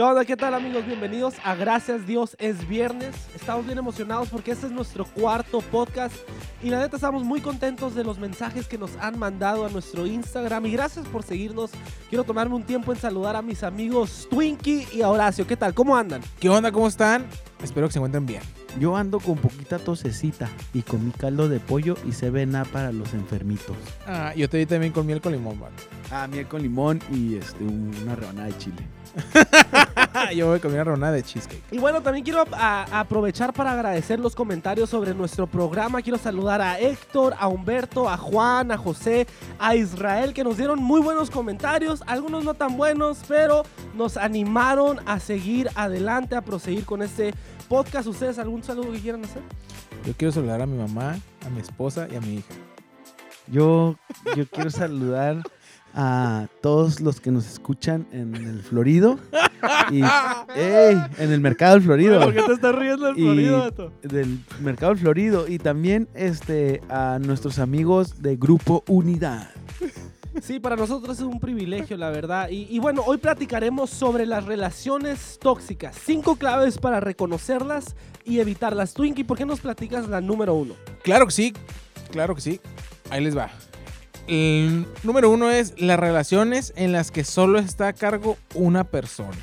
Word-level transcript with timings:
¿Qué 0.00 0.04
onda? 0.04 0.24
¿Qué 0.24 0.34
tal 0.34 0.54
amigos? 0.54 0.86
Bienvenidos 0.86 1.34
a 1.44 1.54
Gracias 1.54 2.06
Dios 2.06 2.34
es 2.38 2.66
viernes. 2.66 3.14
Estamos 3.34 3.66
bien 3.66 3.76
emocionados 3.76 4.30
porque 4.30 4.52
este 4.52 4.64
es 4.64 4.72
nuestro 4.72 5.04
cuarto 5.04 5.60
podcast 5.60 6.14
y 6.62 6.70
la 6.70 6.78
neta 6.78 6.96
estamos 6.96 7.22
muy 7.22 7.42
contentos 7.42 7.94
de 7.94 8.02
los 8.02 8.18
mensajes 8.18 8.66
que 8.66 8.78
nos 8.78 8.96
han 8.96 9.18
mandado 9.18 9.66
a 9.66 9.68
nuestro 9.68 10.06
Instagram 10.06 10.64
y 10.64 10.72
gracias 10.72 11.06
por 11.06 11.22
seguirnos. 11.22 11.72
Quiero 12.08 12.24
tomarme 12.24 12.54
un 12.54 12.62
tiempo 12.62 12.94
en 12.94 12.98
saludar 12.98 13.36
a 13.36 13.42
mis 13.42 13.62
amigos 13.62 14.26
Twinkie 14.30 14.88
y 14.90 15.02
a 15.02 15.10
Horacio. 15.10 15.46
¿Qué 15.46 15.58
tal? 15.58 15.74
¿Cómo 15.74 15.94
andan? 15.94 16.22
¿Qué 16.38 16.48
onda? 16.48 16.72
¿Cómo 16.72 16.88
están? 16.88 17.26
Espero 17.62 17.86
que 17.86 17.92
se 17.92 17.98
encuentren 17.98 18.24
bien. 18.24 18.40
Yo 18.78 18.96
ando 18.96 19.20
con 19.20 19.36
poquita 19.36 19.78
tosecita 19.78 20.48
y 20.72 20.82
comí 20.82 21.10
caldo 21.10 21.48
de 21.48 21.60
pollo 21.60 21.96
y 22.06 22.12
se 22.12 22.30
ven 22.30 22.52
para 22.72 22.92
los 22.92 23.12
enfermitos. 23.12 23.76
Ah, 24.06 24.32
yo 24.34 24.48
te 24.48 24.58
di 24.58 24.64
también 24.66 24.92
con 24.92 25.06
miel 25.06 25.20
con 25.20 25.32
limón, 25.32 25.60
vato. 25.60 25.82
Ah, 26.10 26.26
miel 26.26 26.46
con 26.46 26.62
limón 26.62 27.00
y 27.10 27.36
este 27.36 27.64
una 27.64 28.14
rebanada 28.14 28.46
de 28.46 28.56
chile. 28.58 28.86
yo 30.34 30.46
voy 30.48 30.58
a 30.58 30.60
comer 30.60 30.74
una 30.76 30.84
rebanada 30.84 31.12
de 31.14 31.22
cheesecake. 31.22 31.62
Y 31.70 31.78
bueno, 31.78 32.00
también 32.02 32.24
quiero 32.24 32.44
a- 32.52 32.84
a 32.90 33.00
aprovechar 33.00 33.52
para 33.52 33.72
agradecer 33.72 34.20
los 34.20 34.34
comentarios 34.34 34.90
sobre 34.90 35.14
nuestro 35.14 35.46
programa. 35.46 36.02
Quiero 36.02 36.18
saludar 36.18 36.60
a 36.60 36.78
Héctor, 36.78 37.34
a 37.38 37.48
Humberto, 37.48 38.08
a 38.08 38.16
Juan, 38.16 38.70
a 38.72 38.76
José, 38.76 39.26
a 39.58 39.74
Israel, 39.76 40.32
que 40.34 40.44
nos 40.44 40.56
dieron 40.56 40.78
muy 40.82 41.00
buenos 41.00 41.30
comentarios. 41.30 42.02
Algunos 42.06 42.44
no 42.44 42.54
tan 42.54 42.76
buenos, 42.76 43.18
pero 43.28 43.62
nos 43.94 44.16
animaron 44.16 44.98
a 45.06 45.20
seguir 45.20 45.68
adelante, 45.74 46.34
a 46.36 46.42
proseguir 46.42 46.84
con 46.84 47.02
este 47.02 47.32
podcast. 47.68 48.06
¿Ustedes 48.08 48.38
algún 48.38 48.62
saludo 48.62 48.92
que 48.92 49.00
quieran 49.00 49.24
hacer? 49.24 49.42
Yo 50.06 50.14
quiero 50.16 50.32
saludar 50.32 50.62
a 50.62 50.66
mi 50.66 50.78
mamá, 50.78 51.18
a 51.46 51.50
mi 51.50 51.60
esposa 51.60 52.08
y 52.10 52.16
a 52.16 52.20
mi 52.20 52.34
hija. 52.36 52.54
Yo, 53.46 53.96
yo 54.36 54.46
quiero 54.48 54.70
saludar 54.70 55.42
a 55.94 56.46
todos 56.60 57.00
los 57.00 57.20
que 57.20 57.30
nos 57.30 57.46
escuchan 57.46 58.06
en 58.12 58.34
el 58.34 58.62
Florido 58.62 59.18
y 59.90 60.02
¡ey! 60.56 60.96
en 61.18 61.32
el 61.32 61.40
mercado 61.40 61.74
del 61.74 61.82
Florido. 61.82 62.32
te 62.32 62.52
estás 62.52 62.74
riendo 62.74 63.06
del 63.06 63.14
Florido, 63.16 63.92
del 64.02 64.38
mercado 64.60 64.92
del 64.92 65.00
Florido 65.00 65.48
y 65.48 65.58
también 65.58 66.08
este 66.14 66.80
a 66.88 67.18
nuestros 67.20 67.58
amigos 67.58 68.22
de 68.22 68.36
Grupo 68.36 68.84
Unidad. 68.88 69.50
Sí, 70.42 70.60
para 70.60 70.76
nosotros 70.76 71.18
es 71.18 71.24
un 71.24 71.40
privilegio, 71.40 71.96
la 71.96 72.10
verdad. 72.10 72.48
Y, 72.50 72.66
y 72.70 72.78
bueno, 72.78 73.02
hoy 73.04 73.18
platicaremos 73.18 73.90
sobre 73.90 74.26
las 74.26 74.44
relaciones 74.44 75.38
tóxicas. 75.40 75.96
Cinco 76.04 76.36
claves 76.36 76.78
para 76.78 77.00
reconocerlas 77.00 77.96
y 78.24 78.38
evitarlas. 78.38 78.94
Twinkie, 78.94 79.24
¿por 79.24 79.36
qué 79.36 79.44
nos 79.44 79.60
platicas 79.60 80.08
la 80.08 80.20
número 80.20 80.54
uno? 80.54 80.74
Claro 81.02 81.26
que 81.26 81.32
sí, 81.32 81.52
claro 82.12 82.34
que 82.34 82.40
sí. 82.40 82.60
Ahí 83.10 83.24
les 83.24 83.36
va. 83.36 83.50
El 84.30 84.86
número 85.02 85.28
uno 85.28 85.50
es 85.50 85.74
las 85.80 85.98
relaciones 85.98 86.72
en 86.76 86.92
las 86.92 87.10
que 87.10 87.24
solo 87.24 87.58
está 87.58 87.88
a 87.88 87.92
cargo 87.92 88.38
una 88.54 88.84
persona. 88.84 89.36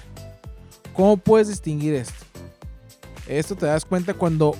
¿Cómo 0.93 1.17
puedes 1.17 1.49
distinguir 1.49 1.93
esto? 1.93 2.23
Esto 3.27 3.57
te 3.57 3.65
das 3.65 3.83
cuenta 3.83 4.13
cuando 4.13 4.55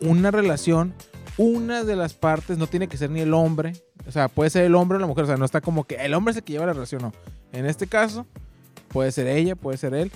una 0.00 0.32
relación, 0.32 0.92
una 1.36 1.84
de 1.84 1.94
las 1.94 2.14
partes, 2.14 2.58
no 2.58 2.66
tiene 2.66 2.88
que 2.88 2.96
ser 2.96 3.10
ni 3.10 3.20
el 3.20 3.32
hombre, 3.32 3.74
o 4.08 4.10
sea, 4.10 4.26
puede 4.26 4.50
ser 4.50 4.64
el 4.64 4.74
hombre 4.74 4.96
o 4.96 5.00
la 5.00 5.06
mujer, 5.06 5.22
o 5.22 5.28
sea, 5.28 5.36
no 5.36 5.44
está 5.44 5.60
como 5.60 5.84
que 5.84 5.94
el 5.94 6.14
hombre 6.14 6.32
es 6.32 6.38
el 6.38 6.42
que 6.42 6.54
lleva 6.54 6.66
la 6.66 6.72
relación, 6.72 7.02
no. 7.02 7.12
En 7.52 7.64
este 7.64 7.86
caso, 7.86 8.26
puede 8.88 9.12
ser 9.12 9.28
ella, 9.28 9.54
puede 9.54 9.78
ser 9.78 9.94
él, 9.94 10.10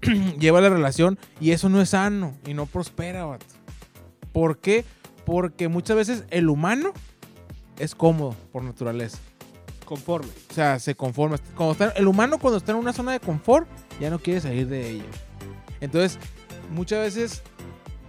lleva 0.38 0.60
la 0.60 0.68
relación 0.68 1.18
y 1.40 1.50
eso 1.50 1.68
no 1.68 1.80
es 1.80 1.88
sano 1.88 2.34
y 2.46 2.54
no 2.54 2.66
prospera. 2.66 3.26
¿Por 4.32 4.58
qué? 4.58 4.84
Porque 5.26 5.66
muchas 5.66 5.96
veces 5.96 6.24
el 6.30 6.48
humano 6.48 6.92
es 7.82 7.94
cómodo 7.94 8.34
por 8.52 8.62
naturaleza. 8.62 9.18
Conforme. 9.84 10.28
O 10.50 10.54
sea, 10.54 10.78
se 10.78 10.94
conforma. 10.94 11.36
Cuando 11.56 11.72
está- 11.72 11.90
el 11.98 12.06
humano 12.06 12.38
cuando 12.38 12.58
está 12.58 12.72
en 12.72 12.78
una 12.78 12.92
zona 12.92 13.12
de 13.12 13.20
confort 13.20 13.68
ya 14.00 14.08
no 14.08 14.18
quiere 14.18 14.40
salir 14.40 14.68
de 14.68 14.88
ella. 14.90 15.04
Entonces, 15.80 16.18
muchas 16.72 17.00
veces, 17.00 17.42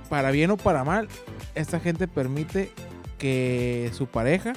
para 0.09 0.31
bien 0.31 0.51
o 0.51 0.57
para 0.57 0.83
mal, 0.83 1.07
esta 1.55 1.79
gente 1.79 2.07
permite 2.07 2.71
que 3.17 3.91
su 3.95 4.05
pareja 4.05 4.53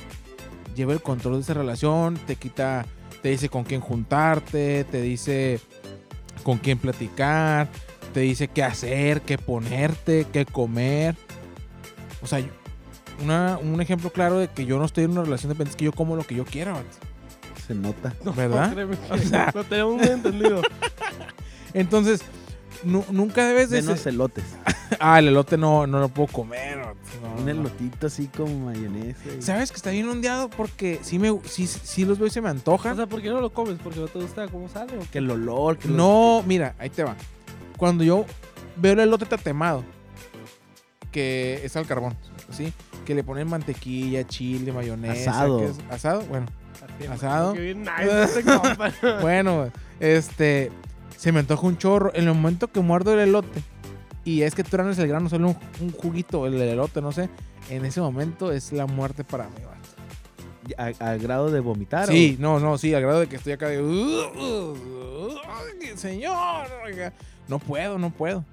lleve 0.75 0.93
el 0.93 1.01
control 1.03 1.37
de 1.37 1.41
esa 1.41 1.55
relación, 1.55 2.17
te 2.27 2.37
quita, 2.37 2.85
te 3.23 3.31
dice 3.31 3.49
con 3.49 3.65
quién 3.65 3.81
juntarte, 3.81 4.85
te 4.85 5.01
dice 5.01 5.61
con 6.43 6.59
quién 6.59 6.79
platicar, 6.79 7.69
te 8.13 8.21
dice 8.21 8.49
qué 8.49 8.63
hacer, 8.63 9.23
qué 9.23 9.39
ponerte, 9.39 10.27
qué 10.33 10.45
comer. 10.45 11.17
O 12.23 12.27
sea, 12.27 12.41
una- 13.23 13.59
un 13.59 13.81
ejemplo 13.81 14.11
claro 14.11 14.39
de 14.39 14.49
que 14.49 14.65
yo 14.67 14.79
no 14.79 14.85
estoy 14.85 15.05
en 15.05 15.13
una 15.13 15.23
relación 15.25 15.49
dependiente 15.51 15.71
es 15.73 15.77
que 15.77 15.85
yo 15.87 15.93
como 15.93 16.17
lo 16.17 16.25
que 16.25 16.35
yo 16.35 16.45
quiera, 16.45 16.73
vato. 16.73 16.87
Se 17.67 17.75
nota. 17.75 18.13
¿verdad? 18.37 18.75
O 19.11 19.19
sea- 19.19 19.51
lo 19.55 19.65
tenemos 19.65 19.95
muy 19.97 20.07
entendido. 20.09 20.63
Entonces, 21.75 22.23
nu- 22.85 23.05
nunca 23.11 23.45
debes 23.47 23.71
de... 23.71 23.83
Denos 23.83 24.01
ser- 24.01 24.15
elotes. 24.15 24.45
Ah, 25.01 25.19
el 25.19 25.27
elote 25.29 25.59
no, 25.59 25.85
no 25.89 25.99
lo 25.99 26.09
puedo 26.09 26.29
comer. 26.29 26.79
No, 26.79 26.95
Un 27.39 27.45
no. 27.45 27.51
elotito 27.51 28.07
así 28.07 28.29
como 28.29 28.67
mayonesa. 28.67 29.21
y- 29.37 29.43
¿Sabes 29.43 29.71
que 29.73 29.77
está 29.77 29.91
bien 29.91 30.09
ondeado? 30.09 30.49
Porque 30.49 31.01
sí, 31.03 31.19
me, 31.19 31.37
sí, 31.45 31.67
sí 31.67 32.05
los 32.05 32.19
veo 32.19 32.29
y 32.29 32.31
se 32.31 32.41
me 32.41 32.47
O 32.49 32.53
antojan. 32.53 32.95
sea, 32.97 33.07
¿por 33.07 33.21
qué 33.21 33.29
no 33.29 33.41
lo 33.41 33.53
comes? 33.53 33.79
¿Porque 33.83 33.99
no 33.99 34.07
te 34.07 34.21
gusta 34.21 34.47
cómo 34.47 34.69
sale? 34.69 34.97
o 34.97 35.01
qué? 35.01 35.07
Que 35.09 35.19
el 35.19 35.29
olor. 35.31 35.77
Que 35.77 35.89
los- 35.89 35.97
No, 35.97 36.45
mira, 36.47 36.77
ahí 36.79 36.89
te 36.89 37.03
va. 37.03 37.17
Cuando 37.77 38.05
yo 38.05 38.25
veo 38.77 38.93
el 38.93 39.01
elote 39.01 39.27
tatemado, 39.27 39.83
que 41.11 41.61
es 41.65 41.75
al 41.77 41.87
carbón, 41.87 42.17
¿sí? 42.51 42.73
Que 43.07 43.15
le 43.15 43.23
ponen 43.25 43.49
mantequilla, 43.49 44.27
chile, 44.27 44.73
mayonesa. 44.73 45.31
Asado. 45.31 45.59
que 45.61 45.67
es- 45.67 45.79
asado, 45.91 46.23
bueno. 46.29 46.47
Asado. 47.11 47.53
qué 47.55 47.61
bien 47.61 47.83
nice 47.83 48.25
este. 48.25 48.45
Bueno, 49.23 49.71
este, 50.01 50.71
se 51.17 51.33
me 51.33 51.41
antoja 51.41 51.67
un 51.67 51.79
chorro. 51.79 52.11
En 52.15 52.25
el 52.29 52.35
momento 52.35 52.69
que 52.69 52.81
muerdo 52.81 53.15
el 53.15 53.21
elote, 53.21 53.63
y 54.25 54.43
es 54.43 54.55
que 54.55 54.65
tú 54.65 54.77
eres 54.77 54.99
el 54.99 55.07
grano, 55.09 55.29
solo 55.29 55.49
un, 55.49 55.57
un 55.81 55.93
juguito, 55.93 56.47
el 56.47 56.61
elote, 56.61 57.01
no 57.01 57.13
sé. 57.13 57.29
En 57.71 57.85
ese 57.85 58.01
momento 58.01 58.51
es 58.53 58.73
la 58.73 58.87
muerte 58.87 59.23
para 59.25 59.45
mí, 59.45 59.55
vato. 59.65 60.93
a, 61.01 61.11
a 61.13 61.17
grado 61.17 61.51
de 61.51 61.61
vomitar. 61.61 62.09
Sí, 62.09 62.37
no, 62.41 62.59
no, 62.61 62.77
sí, 62.77 62.93
al 62.93 63.03
grado 63.03 63.21
de 63.21 63.29
que 63.29 63.37
estoy 63.37 63.53
acá 63.53 63.69
de. 63.69 63.81
"Uh, 63.81 63.87
uh, 63.87 64.73
uh, 64.73 65.39
ay, 65.49 65.97
señor, 65.97 66.67
oiga". 66.85 67.13
no 67.49 67.59
puedo, 67.61 67.99
no 67.99 68.11
puedo. 68.11 68.45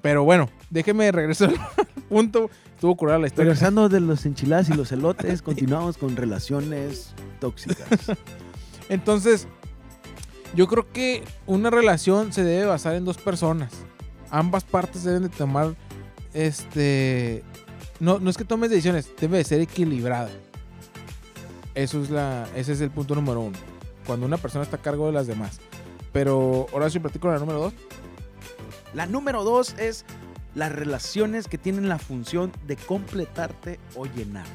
Pero 0.00 0.22
bueno, 0.24 0.48
déjeme 0.70 1.10
regresar 1.12 1.50
al 1.50 1.56
punto. 2.14 2.48
Estuvo 2.76 2.96
curada 2.96 3.18
la 3.18 3.26
historia. 3.26 3.50
Regresando 3.50 3.88
de 3.88 3.98
los 3.98 4.24
enchiladas 4.24 4.68
y 4.68 4.74
los 4.74 4.92
elotes, 4.92 5.42
continuamos 5.50 5.98
con 5.98 6.14
relaciones 6.14 7.12
tóxicas. 7.40 7.88
Entonces, 8.88 9.48
yo 10.54 10.68
creo 10.68 10.90
que 10.92 11.24
una 11.46 11.70
relación 11.70 12.32
se 12.32 12.44
debe 12.44 12.66
basar 12.66 12.94
en 12.94 13.04
dos 13.04 13.18
personas. 13.18 13.72
Ambas 14.30 14.62
partes 14.62 15.02
deben 15.02 15.24
de 15.24 15.28
tomar, 15.28 15.74
este, 16.32 17.42
no, 17.98 18.20
no 18.20 18.30
es 18.30 18.36
que 18.36 18.44
tomes 18.44 18.70
decisiones, 18.70 19.10
debe 19.20 19.38
de 19.38 19.44
ser 19.44 19.60
equilibrada. 19.60 20.30
Eso 21.74 22.00
es 22.00 22.10
la, 22.10 22.46
ese 22.54 22.72
es 22.72 22.80
el 22.80 22.90
punto 22.90 23.16
número 23.16 23.40
uno. 23.40 23.58
Cuando 24.06 24.26
una 24.26 24.36
persona 24.36 24.62
está 24.62 24.76
a 24.76 24.82
cargo 24.82 25.06
de 25.06 25.12
las 25.12 25.26
demás. 25.26 25.58
Pero, 26.12 26.66
Horacio, 26.70 27.02
platico 27.02 27.28
la 27.28 27.40
número 27.40 27.58
dos. 27.58 27.74
La 28.92 29.06
número 29.06 29.42
dos 29.42 29.74
es 29.78 30.04
las 30.54 30.72
relaciones 30.72 31.48
que 31.48 31.58
tienen 31.58 31.88
la 31.88 31.98
función 31.98 32.52
de 32.66 32.76
completarte 32.76 33.78
o 33.96 34.06
llenarte. 34.06 34.52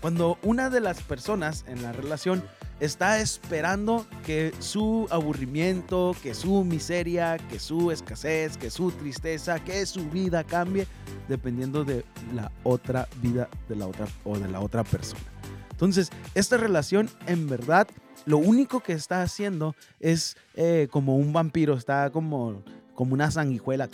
Cuando 0.00 0.38
una 0.42 0.70
de 0.70 0.80
las 0.80 1.02
personas 1.02 1.64
en 1.66 1.82
la 1.82 1.92
relación 1.92 2.44
está 2.80 3.20
esperando 3.20 4.06
que 4.24 4.52
su 4.58 5.08
aburrimiento, 5.10 6.14
que 6.22 6.34
su 6.34 6.64
miseria, 6.64 7.38
que 7.38 7.58
su 7.58 7.90
escasez, 7.90 8.56
que 8.58 8.70
su 8.70 8.90
tristeza, 8.92 9.58
que 9.60 9.86
su 9.86 10.10
vida 10.10 10.44
cambie 10.44 10.86
dependiendo 11.28 11.84
de 11.84 12.04
la 12.34 12.52
otra 12.62 13.08
vida 13.22 13.48
de 13.68 13.76
la 13.76 13.86
otra 13.86 14.06
o 14.24 14.38
de 14.38 14.48
la 14.48 14.60
otra 14.60 14.84
persona. 14.84 15.22
Entonces, 15.70 16.10
esta 16.34 16.56
relación 16.56 17.10
en 17.26 17.48
verdad 17.48 17.88
lo 18.26 18.38
único 18.38 18.80
que 18.80 18.92
está 18.92 19.22
haciendo 19.22 19.74
es 20.00 20.36
eh, 20.54 20.88
como 20.90 21.16
un 21.16 21.32
vampiro, 21.32 21.74
está 21.74 22.10
como, 22.10 22.62
como 22.94 23.14
una 23.14 23.30
sanguijuela 23.30 23.88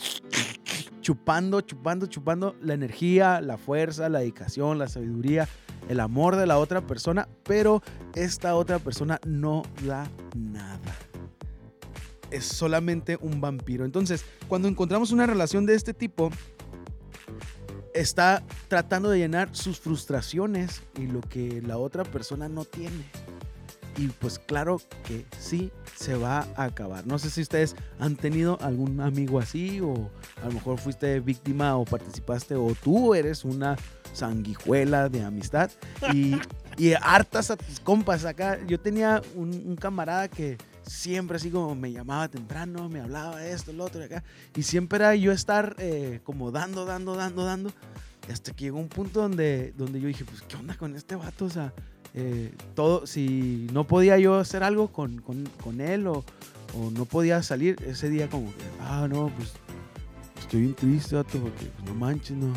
chupando, 1.03 1.61
chupando, 1.61 2.07
chupando 2.07 2.55
la 2.61 2.73
energía, 2.73 3.41
la 3.41 3.57
fuerza, 3.57 4.09
la 4.09 4.19
dedicación, 4.19 4.79
la 4.79 4.87
sabiduría, 4.87 5.47
el 5.87 5.99
amor 5.99 6.35
de 6.37 6.47
la 6.47 6.57
otra 6.57 6.87
persona, 6.87 7.27
pero 7.43 7.83
esta 8.15 8.55
otra 8.55 8.79
persona 8.79 9.19
no 9.25 9.61
da 9.85 10.09
nada. 10.35 10.97
Es 12.31 12.45
solamente 12.45 13.19
un 13.21 13.39
vampiro. 13.41 13.85
Entonces, 13.85 14.25
cuando 14.47 14.67
encontramos 14.67 15.11
una 15.11 15.27
relación 15.27 15.67
de 15.67 15.75
este 15.75 15.93
tipo, 15.93 16.31
está 17.93 18.41
tratando 18.69 19.11
de 19.11 19.19
llenar 19.19 19.49
sus 19.51 19.79
frustraciones 19.79 20.81
y 20.97 21.05
lo 21.05 21.21
que 21.21 21.61
la 21.61 21.77
otra 21.77 22.03
persona 22.03 22.49
no 22.49 22.65
tiene. 22.65 23.05
Y 23.97 24.07
pues 24.07 24.39
claro 24.39 24.81
que 25.05 25.25
sí 25.37 25.71
se 25.95 26.15
va 26.15 26.47
a 26.55 26.63
acabar. 26.65 27.05
No 27.05 27.19
sé 27.19 27.29
si 27.29 27.41
ustedes 27.41 27.75
han 27.99 28.15
tenido 28.15 28.57
algún 28.61 29.01
amigo 29.01 29.39
así 29.39 29.79
o 29.81 30.09
a 30.41 30.47
lo 30.47 30.53
mejor 30.53 30.79
fuiste 30.79 31.19
víctima 31.19 31.77
o 31.77 31.85
participaste 31.85 32.55
o 32.55 32.73
tú 32.83 33.13
eres 33.13 33.45
una 33.45 33.77
sanguijuela 34.13 35.09
de 35.09 35.23
amistad 35.23 35.71
y, 36.11 36.35
y 36.77 36.93
hartas 36.93 37.51
a 37.51 37.57
tus 37.57 37.79
compas 37.79 38.25
acá. 38.25 38.59
Yo 38.65 38.79
tenía 38.79 39.21
un, 39.35 39.49
un 39.49 39.75
camarada 39.75 40.27
que 40.27 40.57
siempre 40.85 41.37
así 41.37 41.49
como 41.49 41.75
me 41.75 41.91
llamaba 41.91 42.27
temprano, 42.27 42.89
me 42.89 42.99
hablaba 42.99 43.45
esto, 43.45 43.73
lo 43.73 43.85
otro 43.85 44.01
y 44.01 44.05
acá. 44.05 44.23
Y 44.55 44.63
siempre 44.63 44.97
era 44.97 45.15
yo 45.15 45.31
estar 45.31 45.75
eh, 45.79 46.19
como 46.23 46.51
dando, 46.51 46.85
dando, 46.85 47.15
dando, 47.15 47.45
dando. 47.45 47.71
Hasta 48.31 48.53
que 48.53 48.65
llegó 48.65 48.79
un 48.79 48.87
punto 48.87 49.21
donde, 49.21 49.73
donde 49.77 49.99
yo 49.99 50.07
dije, 50.07 50.23
pues, 50.23 50.41
¿qué 50.41 50.55
onda 50.55 50.77
con 50.77 50.95
este 50.95 51.15
vato? 51.15 51.45
O 51.45 51.49
sea, 51.49 51.73
eh, 52.15 52.53
todo, 52.75 53.07
si 53.07 53.67
no 53.73 53.85
podía 53.85 54.17
yo 54.19 54.35
hacer 54.35 54.63
algo 54.63 54.89
con, 54.89 55.21
con, 55.21 55.49
con 55.63 55.81
él 55.81 56.07
o, 56.07 56.23
o, 56.77 56.91
no 56.91 57.05
podía 57.05 57.41
salir 57.41 57.75
ese 57.87 58.09
día 58.09 58.29
como 58.29 58.47
que, 58.47 58.63
ah, 58.81 59.07
no, 59.09 59.31
pues 59.35 59.53
estoy 60.39 60.61
bien 60.61 60.73
triste, 60.75 61.15
vato, 61.15 61.39
porque 61.39 61.69
no 61.85 61.95
manches, 61.95 62.37
no, 62.37 62.53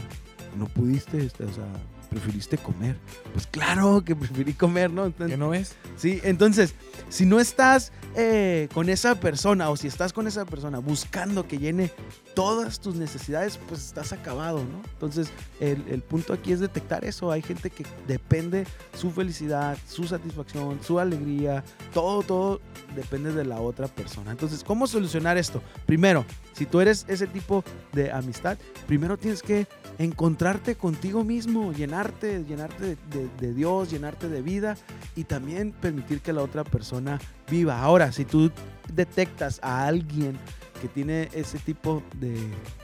no 0.59 0.67
pudiste, 0.67 1.25
este, 1.25 1.45
o 1.45 1.53
sea, 1.53 1.65
preferiste 2.07 2.59
comer. 2.59 2.97
Pues 3.33 3.47
claro 3.47 4.03
que 4.05 4.17
preferí 4.17 4.55
comer, 4.55 4.91
¿no? 4.91 5.07
Entonces, 5.07 5.35
¿Qué 5.35 5.37
no 5.37 5.51
ves? 5.51 5.75
Sí, 5.97 6.21
entonces, 6.25 6.75
si 7.09 7.27
no 7.27 7.41
estás 7.41 7.93
eh, 8.15 8.69
con 8.73 8.89
esa 8.89 9.15
persona 9.17 9.71
o 9.71 9.77
si 9.77 9.87
estás 9.87 10.13
con 10.13 10.27
esa 10.27 10.45
persona 10.45 10.79
buscando 10.79 11.47
que 11.47 11.59
llene 11.59 11.93
todas 12.35 12.81
tus 12.81 12.95
necesidades, 12.95 13.59
pues 13.69 13.85
estás 13.85 14.13
acabado, 14.13 14.59
¿no? 14.59 14.83
Entonces, 14.93 15.29
el, 15.61 15.85
el, 15.89 16.03
punto 16.03 16.33
aquí 16.33 16.53
es 16.53 16.61
detectar 16.61 17.05
eso. 17.05 17.31
Hay 17.31 17.43
gente 17.43 17.71
que 17.71 17.85
depende 18.07 18.67
su 18.97 19.11
felicidad, 19.11 19.77
su 19.89 20.05
satisfacción, 20.05 20.79
su 20.83 20.99
alegría, 20.99 21.65
todo, 21.93 22.23
todo 22.23 22.61
depende 22.95 23.33
de 23.33 23.45
la 23.45 23.61
otra 23.61 23.89
persona. 23.89 24.31
Entonces, 24.31 24.65
¿cómo 24.65 24.87
solucionar 24.87 25.37
esto? 25.37 25.63
Primero, 25.87 26.25
si 26.57 26.65
tú 26.65 26.81
eres 26.81 27.05
ese 27.09 27.27
tipo 27.27 27.63
de 27.93 28.11
amistad, 28.11 28.57
primero 28.87 29.19
tienes 29.19 29.43
que 29.43 29.67
encontrarte 29.99 30.75
contigo 30.75 31.23
mismo, 31.23 31.73
llenarte, 31.73 32.45
llenarte 32.45 32.97
de, 33.39 33.55
Dios, 33.55 33.91
llenarte 33.91 34.31
de 34.31 34.41
vida 34.41 34.77
y 35.15 35.25
también 35.25 35.73
permitir 35.73 36.23
que 36.23 36.33
la 36.33 36.43
otra 36.43 36.65
persona 36.65 37.21
viva. 37.51 37.83
Ahora, 37.83 38.11
si 38.11 38.25
tú 38.25 38.51
detectas 38.91 39.61
a 39.63 39.87
alguien 39.87 40.39
que 40.81 40.89
tiene 40.89 41.29
ese 41.35 41.59
tipo 41.59 42.03
de, 42.19 42.39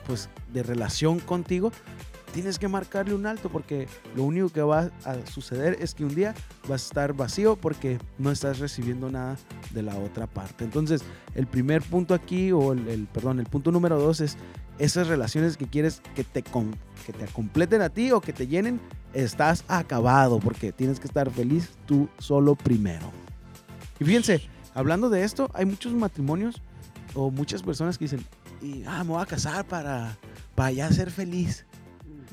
pues, 0.07 0.29
de 0.53 0.63
relación 0.63 1.19
contigo, 1.19 1.73
tienes 2.32 2.58
que 2.58 2.69
marcarle 2.69 3.14
un 3.14 3.26
alto 3.26 3.49
porque 3.49 3.87
lo 4.17 4.25
único 4.25 4.49
que 4.49 4.62
va 4.62 4.90
a 5.05 5.26
suceder 5.26 5.76
es 5.81 5.94
que 5.94 6.05
un 6.05 6.14
día 6.14 6.34
vas 6.69 6.82
a 6.82 6.87
estar 6.87 7.12
vacío 7.12 7.56
porque 7.56 7.99
no 8.19 8.31
estás 8.31 8.58
recibiendo 8.58 9.11
nada 9.11 9.37
de 9.70 9.82
la 9.82 9.96
otra 9.96 10.26
parte. 10.26 10.64
Entonces, 10.64 11.02
el 11.34 11.46
primer 11.46 11.82
punto 11.82 12.14
aquí, 12.14 12.52
o 12.52 12.73
el, 12.73 12.88
el 12.88 13.06
perdón, 13.06 13.38
el 13.38 13.46
punto 13.46 13.70
número 13.70 13.99
dos 13.99 14.20
es 14.20 14.37
esas 14.79 15.06
relaciones 15.06 15.56
que 15.56 15.67
quieres 15.67 16.02
que 16.14 16.25
te, 16.25 16.43
que 16.43 17.12
te 17.12 17.26
completen 17.32 17.82
a 17.82 17.90
ti 17.90 18.11
o 18.11 18.20
que 18.20 18.32
te 18.32 18.46
llenen, 18.46 18.81
estás 19.12 19.64
acabado 19.69 20.40
porque 20.40 20.73
tienes 20.73 20.99
que 20.99 21.06
estar 21.06 21.31
feliz 21.31 21.70
tú 21.87 22.08
solo 22.19 22.55
primero. 22.55 23.11
Y 24.00 24.05
fíjense, 24.05 24.49
hablando 24.75 25.11
de 25.11 25.25
esto, 25.25 25.50
hay 25.55 25.67
muchos 25.67 25.93
matrimonios 25.93 26.61
o 27.14 27.31
muchas 27.31 27.62
personas 27.62 27.99
que 27.99 28.06
dicen, 28.06 28.25
y, 28.61 28.84
ah, 28.87 29.05
me 29.05 29.11
voy 29.11 29.23
a 29.23 29.26
casar 29.26 29.67
para, 29.67 30.17
para 30.55 30.73
ya 30.73 30.90
ser 30.90 31.11
feliz. 31.11 31.67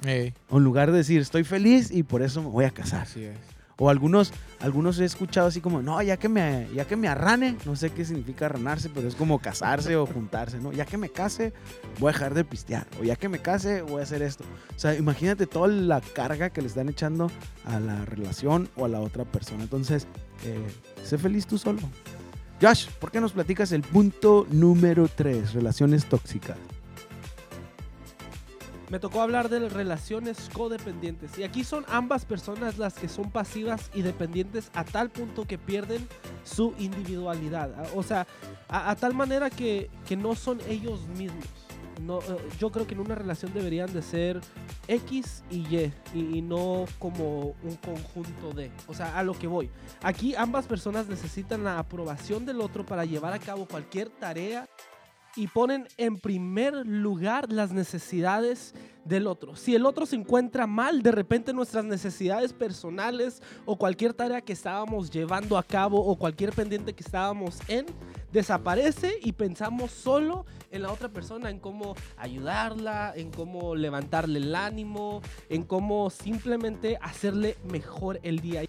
Hey. 0.05 0.33
En 0.51 0.63
lugar 0.63 0.91
de 0.91 0.97
decir, 0.97 1.21
estoy 1.21 1.43
feliz 1.43 1.91
y 1.91 2.03
por 2.03 2.21
eso 2.21 2.41
me 2.41 2.49
voy 2.49 2.65
a 2.65 2.71
casar. 2.71 3.01
Así 3.01 3.23
es. 3.23 3.37
O 3.81 3.89
algunos, 3.89 4.33
algunos 4.59 4.99
he 4.99 5.05
escuchado 5.05 5.47
así 5.47 5.61
como, 5.61 5.81
no, 5.81 6.01
ya 6.01 6.17
que 6.17 6.27
me, 6.27 6.67
ya 6.75 6.85
que 6.85 6.97
me 6.97 7.07
arrane, 7.07 7.55
no 7.65 7.77
sé 7.77 7.91
qué 7.91 8.03
significa 8.03 8.47
arranarse, 8.47 8.89
pero 8.89 9.07
es 9.07 9.15
como 9.15 9.39
casarse 9.39 9.95
o 9.95 10.05
juntarse, 10.05 10.59
¿no? 10.59 10.73
Ya 10.73 10.85
que 10.85 10.97
me 10.97 11.07
case, 11.07 11.53
voy 11.97 12.09
a 12.09 12.11
dejar 12.11 12.33
de 12.33 12.43
pistear. 12.43 12.85
O 12.99 13.05
ya 13.05 13.15
que 13.15 13.29
me 13.29 13.39
case, 13.39 13.81
voy 13.81 14.01
a 14.01 14.03
hacer 14.03 14.21
esto. 14.21 14.43
O 14.75 14.79
sea, 14.79 14.95
imagínate 14.95 15.47
toda 15.47 15.69
la 15.69 16.01
carga 16.01 16.49
que 16.49 16.61
le 16.61 16.67
están 16.67 16.89
echando 16.89 17.31
a 17.63 17.79
la 17.79 18.03
relación 18.03 18.69
o 18.75 18.83
a 18.83 18.89
la 18.89 18.99
otra 18.99 19.23
persona. 19.23 19.63
Entonces, 19.63 20.07
eh, 20.43 20.67
sé 21.01 21.17
feliz 21.17 21.47
tú 21.47 21.57
solo. 21.57 21.79
Josh, 22.61 22.89
¿por 22.99 23.11
qué 23.11 23.21
nos 23.21 23.31
platicas 23.31 23.71
el 23.71 23.83
punto 23.83 24.45
número 24.51 25.07
3, 25.07 25.53
relaciones 25.53 26.03
tóxicas? 26.05 26.57
Me 28.89 28.99
tocó 28.99 29.21
hablar 29.21 29.49
de 29.49 29.69
relaciones 29.69 30.49
codependientes. 30.53 31.37
Y 31.37 31.43
aquí 31.43 31.63
son 31.63 31.85
ambas 31.87 32.25
personas 32.25 32.77
las 32.77 32.95
que 32.95 33.07
son 33.07 33.31
pasivas 33.31 33.91
y 33.93 34.01
dependientes 34.01 34.71
a 34.73 34.83
tal 34.83 35.09
punto 35.09 35.45
que 35.45 35.57
pierden 35.57 36.07
su 36.43 36.73
individualidad. 36.79 37.71
O 37.95 38.03
sea, 38.03 38.27
a, 38.67 38.95
tal 38.95 39.13
manera 39.13 39.49
que, 39.49 39.89
que, 40.07 40.17
no 40.17 40.35
son 40.35 40.59
ellos 40.67 41.07
mismos. 41.09 41.45
No, 42.01 42.19
yo 42.57 42.71
creo 42.71 42.87
que 42.87 42.93
en 42.93 43.01
una 43.01 43.13
relación 43.13 43.53
deberían 43.53 43.91
de 43.91 44.01
ser 44.01 44.39
X 44.87 45.43
y 45.51 45.57
Y, 45.75 45.93
y 46.13 46.37
y, 46.37 46.41
no 46.41 46.85
como 46.97 47.55
un 47.61 47.75
conjunto 47.83 48.53
de. 48.53 48.71
O 48.87 48.93
sea, 48.93 49.19
a 49.19 49.23
lo 49.23 49.33
que 49.33 49.47
voy. 49.47 49.69
Aquí 50.01 50.33
ambas 50.33 50.65
personas 50.65 51.07
necesitan 51.07 51.63
la 51.65 51.77
aprobación 51.77 52.45
del 52.45 52.61
otro 52.61 52.85
para 52.85 53.03
llevar 53.03 53.33
a 53.33 53.39
cabo 53.39 53.67
cualquier 53.67 54.09
tarea 54.09 54.65
y 55.39 55.47
ponen 55.47 55.87
en 55.95 56.17
primer 56.17 56.85
lugar 56.85 57.49
las 57.49 57.71
necesidades 57.71 58.73
del 59.05 59.25
otro. 59.25 59.55
Si 59.55 59.73
el 59.73 59.85
otro 59.85 60.05
se 60.05 60.17
encuentra 60.17 60.67
mal, 60.67 61.01
de 61.01 61.13
repente 61.13 61.53
nuestras 61.53 61.85
necesidades 61.85 62.51
personales 62.51 63.41
o 63.65 63.77
cualquier 63.77 64.13
tarea 64.13 64.41
que 64.41 64.51
estábamos 64.51 65.09
llevando 65.09 65.57
a 65.57 65.63
cabo 65.63 66.05
o 66.05 66.17
cualquier 66.17 66.51
pendiente 66.51 66.91
que 66.91 67.03
estábamos 67.03 67.57
en, 67.69 67.85
desaparece 68.33 69.13
y 69.21 69.31
pensamos 69.31 69.91
solo 69.91 70.45
en 70.71 70.81
la 70.81 70.91
otra 70.91 71.07
persona, 71.07 71.49
en 71.49 71.59
cómo 71.59 71.95
ayudarla, 72.17 73.13
en 73.15 73.31
cómo 73.31 73.75
levantarle 73.75 74.39
el 74.39 74.53
ánimo, 74.53 75.21
en 75.47 75.63
cómo 75.63 76.09
simplemente 76.09 76.97
hacerle 77.01 77.55
mejor 77.63 78.19
el 78.23 78.41
día. 78.41 78.63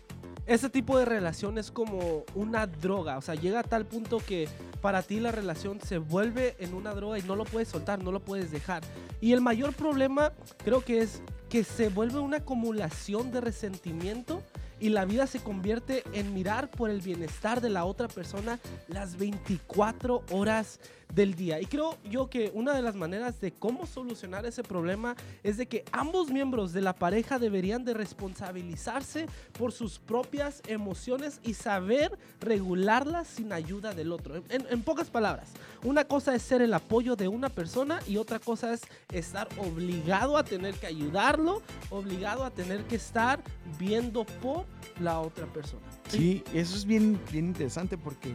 Ese 0.47 0.71
tipo 0.71 0.99
de 0.99 1.05
relación 1.05 1.59
es 1.59 1.73
como 1.73 2.25
una 2.37 2.69
droga, 2.69 3.19
o 3.19 3.23
sea, 3.23 3.35
llega 3.35 3.59
a 3.59 3.65
tal 3.65 3.87
punto 3.87 4.19
que 4.19 4.49
para 4.81 5.03
ti 5.03 5.21
la 5.21 5.33
relación 5.33 5.81
se 5.81 5.99
vuelve 5.99 6.57
en 6.59 6.75
una 6.75 6.95
droga 6.95 7.19
y 7.19 7.23
no 7.23 7.37
lo 7.37 7.45
puedes 7.45 7.69
soltar, 7.69 8.03
no 8.03 8.13
lo 8.13 8.21
puedes 8.21 8.51
dejar. 8.51 8.83
Y 9.21 9.33
el 9.33 9.41
mayor 9.41 9.75
problema 9.75 10.33
creo 10.65 10.85
que 10.85 11.01
es 11.01 11.23
que 11.49 11.65
se 11.65 11.89
vuelve 11.89 12.21
una 12.21 12.39
acumulación 12.39 13.33
de 13.33 13.41
resentimiento 13.41 14.43
y 14.81 14.89
la 14.89 15.05
vida 15.05 15.27
se 15.27 15.41
convierte 15.41 16.03
en 16.13 16.35
mirar 16.35 16.71
por 16.71 16.91
el 16.91 17.01
bienestar 17.01 17.61
de 17.61 17.71
la 17.71 17.85
otra 17.85 18.09
persona 18.09 18.59
las 18.89 19.17
24 19.17 20.25
horas 20.31 20.81
del 21.15 21.35
día. 21.35 21.61
Y 21.61 21.67
creo 21.67 21.97
yo 22.05 22.31
que 22.31 22.51
una 22.55 22.75
de 22.75 22.83
las 22.83 22.95
maneras 22.95 23.41
de 23.41 23.53
cómo 23.53 23.87
solucionar 23.87 24.47
ese 24.47 24.63
problema 24.63 25.17
es 25.43 25.57
de 25.57 25.67
que 25.67 25.85
ambos 25.93 26.31
miembros 26.31 26.73
de 26.73 26.81
la 26.81 26.95
pareja 26.95 27.39
deberían 27.39 27.85
de 27.85 27.95
responsabilizarse 27.95 29.27
por 29.59 29.73
sus 29.73 29.99
propias 29.99 30.63
emociones 30.67 31.41
y 31.43 31.55
saber 31.55 32.17
regularlas 32.41 33.29
sin 33.29 33.53
ayuda 33.53 33.93
del 33.93 34.13
otro. 34.13 34.37
En, 34.37 34.67
en 34.71 34.83
pocas 34.83 35.11
palabras, 35.11 35.49
una 35.83 36.05
cosa 36.05 36.35
es 36.35 36.43
ser 36.43 36.63
el 36.63 36.75
apoyo 36.75 37.17
de 37.17 37.29
una 37.29 37.49
persona 37.49 38.01
y 38.07 38.17
otra 38.17 38.39
cosa 38.39 38.73
es 38.73 38.83
estar 39.13 39.49
obligado 39.59 40.37
a 40.37 40.45
tener 40.45 40.75
que 40.75 40.87
ayudarlo, 40.87 41.63
obligado 41.91 42.45
a 42.45 42.51
tener 42.51 42.85
que 42.85 42.97
estar 42.97 43.41
viendo 43.79 44.25
por 44.25 44.65
la 45.01 45.21
otra 45.21 45.47
persona. 45.47 45.83
Sí, 46.09 46.45
eso 46.53 46.77
es 46.77 46.85
bien, 46.85 47.21
bien 47.33 47.47
interesante 47.47 47.97
porque 47.97 48.35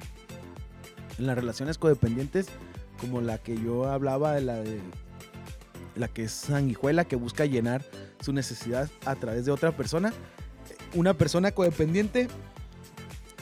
en 1.17 1.27
las 1.27 1.35
relaciones 1.35 1.77
codependientes, 1.77 2.47
como 2.99 3.21
la 3.21 3.37
que 3.37 3.57
yo 3.57 3.85
hablaba 3.89 4.33
de 4.33 4.41
la 4.41 4.55
de 4.55 4.79
la 5.95 6.07
que 6.07 6.23
es 6.23 6.31
sanguijuela, 6.31 7.05
que 7.05 7.15
busca 7.15 7.45
llenar 7.45 7.83
su 8.19 8.33
necesidad 8.33 8.89
a 9.05 9.15
través 9.15 9.45
de 9.45 9.51
otra 9.51 9.71
persona, 9.71 10.13
una 10.93 11.13
persona 11.13 11.51
codependiente 11.51 12.27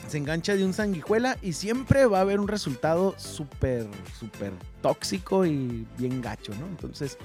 se 0.08 0.18
engancha 0.18 0.54
de 0.54 0.64
un 0.64 0.72
sanguijuela 0.72 1.38
y 1.42 1.54
siempre 1.54 2.06
va 2.06 2.18
a 2.18 2.20
haber 2.20 2.38
un 2.38 2.46
resultado 2.46 3.14
súper, 3.16 3.86
súper 4.18 4.52
tóxico 4.82 5.44
y 5.46 5.86
bien 5.98 6.20
gacho, 6.20 6.52
¿no? 6.54 6.66
Entonces, 6.66 7.18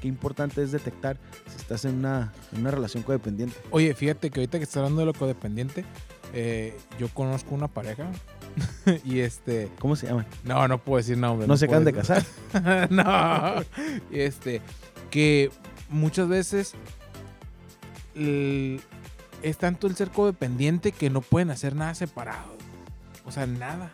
qué 0.00 0.08
importante 0.08 0.62
es 0.62 0.72
detectar 0.72 1.16
si 1.48 1.56
estás 1.56 1.84
en 1.84 1.94
una, 1.94 2.32
en 2.52 2.60
una 2.60 2.70
relación 2.70 3.02
codependiente. 3.02 3.56
Oye, 3.70 3.94
fíjate 3.94 4.30
que 4.30 4.40
ahorita 4.40 4.58
que 4.58 4.64
estás 4.64 4.78
hablando 4.78 5.00
de 5.00 5.06
lo 5.06 5.14
codependiente, 5.14 5.84
eh, 6.32 6.76
yo 6.98 7.08
conozco 7.08 7.54
una 7.54 7.68
pareja 7.68 8.10
y 9.04 9.20
este. 9.20 9.70
¿Cómo 9.78 9.96
se 9.96 10.06
llaman? 10.06 10.26
No, 10.44 10.66
no 10.68 10.78
puedo 10.78 10.98
decir 10.98 11.18
nombre. 11.18 11.46
¿No, 11.46 11.54
no 11.54 11.56
se 11.56 11.66
acaban 11.66 11.84
de 11.84 11.92
casar? 11.92 12.24
no. 12.90 13.62
Este. 14.10 14.60
Que 15.10 15.50
muchas 15.88 16.28
veces. 16.28 16.74
El, 18.14 18.80
es 19.42 19.58
tanto 19.58 19.86
el 19.86 19.96
ser 19.96 20.10
codependiente 20.10 20.92
que 20.92 21.10
no 21.10 21.20
pueden 21.20 21.50
hacer 21.50 21.74
nada 21.74 21.94
separado. 21.94 22.56
O 23.24 23.32
sea, 23.32 23.46
nada. 23.46 23.92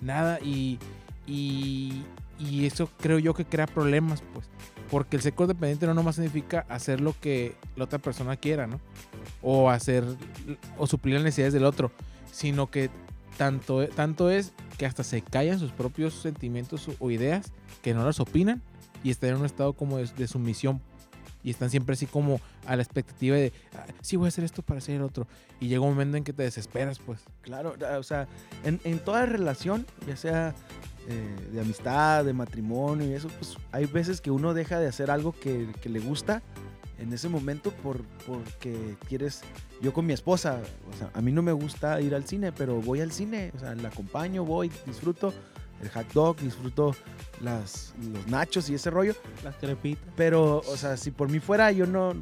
Nada. 0.00 0.38
Y. 0.40 0.78
Y. 1.26 2.04
Y 2.38 2.66
eso 2.66 2.90
creo 3.00 3.18
yo 3.18 3.32
que 3.34 3.44
crea 3.44 3.66
problemas, 3.66 4.22
pues. 4.34 4.46
Porque 4.90 5.16
el 5.16 5.22
ser 5.22 5.34
codependiente 5.34 5.86
no 5.86 5.94
nomás 5.94 6.14
significa 6.16 6.64
hacer 6.68 7.00
lo 7.00 7.14
que 7.20 7.56
la 7.74 7.84
otra 7.84 7.98
persona 7.98 8.36
quiera, 8.36 8.66
¿no? 8.66 8.80
O 9.42 9.68
hacer 9.70 10.04
o 10.78 10.86
suplir 10.86 11.16
las 11.16 11.24
necesidades 11.24 11.52
del 11.54 11.64
otro, 11.64 11.90
sino 12.32 12.70
que 12.70 12.90
tanto, 13.36 13.86
tanto 13.88 14.30
es 14.30 14.52
que 14.78 14.86
hasta 14.86 15.02
se 15.04 15.22
callan 15.22 15.58
sus 15.58 15.72
propios 15.72 16.14
sentimientos 16.14 16.88
o 17.00 17.10
ideas, 17.10 17.52
que 17.82 17.94
no 17.94 18.04
las 18.04 18.20
opinan 18.20 18.62
y 19.02 19.10
están 19.10 19.30
en 19.30 19.36
un 19.36 19.46
estado 19.46 19.72
como 19.72 19.98
de, 19.98 20.06
de 20.06 20.26
sumisión 20.28 20.80
y 21.42 21.50
están 21.50 21.70
siempre 21.70 21.92
así 21.94 22.06
como 22.06 22.40
a 22.66 22.74
la 22.76 22.82
expectativa 22.82 23.36
de, 23.36 23.52
"Ah, 23.74 23.86
sí 24.00 24.16
voy 24.16 24.26
a 24.26 24.28
hacer 24.28 24.42
esto 24.44 24.62
para 24.62 24.78
hacer 24.78 24.96
el 24.96 25.02
otro. 25.02 25.28
Y 25.60 25.68
llega 25.68 25.80
un 25.82 25.90
momento 25.90 26.16
en 26.16 26.24
que 26.24 26.32
te 26.32 26.42
desesperas, 26.42 26.98
pues. 26.98 27.20
Claro, 27.42 27.74
o 27.98 28.02
sea, 28.02 28.26
en, 28.64 28.80
en 28.84 28.98
toda 28.98 29.26
relación, 29.26 29.86
ya 30.08 30.16
sea 30.16 30.54
eh, 31.08 31.36
de 31.52 31.60
amistad, 31.60 32.24
de 32.24 32.32
matrimonio 32.32 33.06
y 33.08 33.12
eso, 33.12 33.28
pues 33.28 33.56
hay 33.72 33.86
veces 33.86 34.20
que 34.20 34.30
uno 34.30 34.54
deja 34.54 34.80
de 34.80 34.88
hacer 34.88 35.10
algo 35.10 35.32
que, 35.32 35.68
que 35.80 35.88
le 35.88 36.00
gusta 36.00 36.42
en 36.98 37.12
ese 37.12 37.28
momento 37.28 37.70
por, 37.70 38.02
porque 38.26 38.96
quieres, 39.08 39.42
yo 39.82 39.92
con 39.92 40.06
mi 40.06 40.12
esposa, 40.14 40.60
o 40.92 40.96
sea, 40.96 41.10
a 41.14 41.20
mí 41.20 41.30
no 41.30 41.42
me 41.42 41.52
gusta 41.52 42.00
ir 42.00 42.14
al 42.14 42.26
cine, 42.26 42.52
pero 42.52 42.80
voy 42.80 43.00
al 43.00 43.12
cine, 43.12 43.52
o 43.54 43.58
sea, 43.58 43.74
la 43.74 43.88
acompaño, 43.88 44.44
voy, 44.44 44.70
disfruto 44.86 45.32
el 45.82 45.90
hot 45.90 46.10
dog, 46.14 46.36
disfruto 46.38 46.96
las, 47.42 47.92
los 48.12 48.26
nachos 48.28 48.70
y 48.70 48.74
ese 48.74 48.88
rollo, 48.90 49.14
Las 49.44 49.56
crepitas. 49.56 50.02
pero, 50.16 50.62
o 50.66 50.76
sea, 50.76 50.96
si 50.96 51.10
por 51.10 51.28
mí 51.28 51.38
fuera, 51.38 51.70
yo 51.70 51.86
no... 51.86 52.14